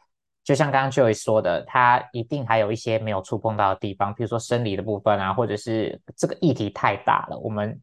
[0.44, 7.80] 就像刚刚 Joy 说的，它一定还有一些没有触碰到的地方，比如说生理的部分啊，或者是这个议题太大了，我们。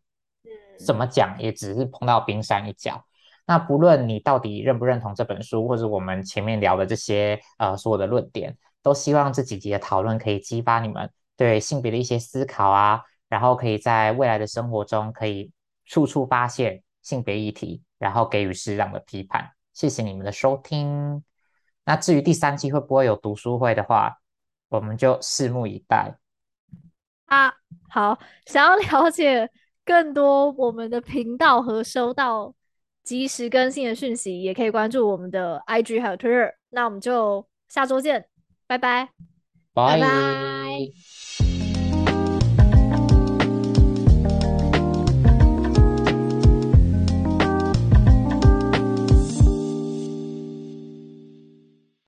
[0.85, 3.05] 怎么讲也只是碰到冰山一角。
[3.47, 15.51] 那不论你到底认不认同这本书，或者我们前面聊的这些呃所有的论点，都希望这几集的讨论可以激发你们对性别的一些思考啊，然后可以在未来的生活中可以
[15.85, 19.51] 处处发现性别议题，然后给予适当的批判。
[19.73, 21.24] 谢谢你们的收听。
[21.85, 24.19] 那至于第三期会不会有读书会的话，
[24.69, 26.15] 我们就拭目以待。
[27.27, 27.52] 啊，
[27.89, 28.16] 好，
[28.47, 29.51] 想要了解。
[29.90, 32.54] 更多我们的频道和收到
[33.02, 36.52] 及时更新的讯息，也可以关注我们的 IG 还有 Twitter。
[36.68, 38.24] 那我们就下周见，
[38.68, 39.08] 拜拜，
[39.74, 41.69] 拜拜。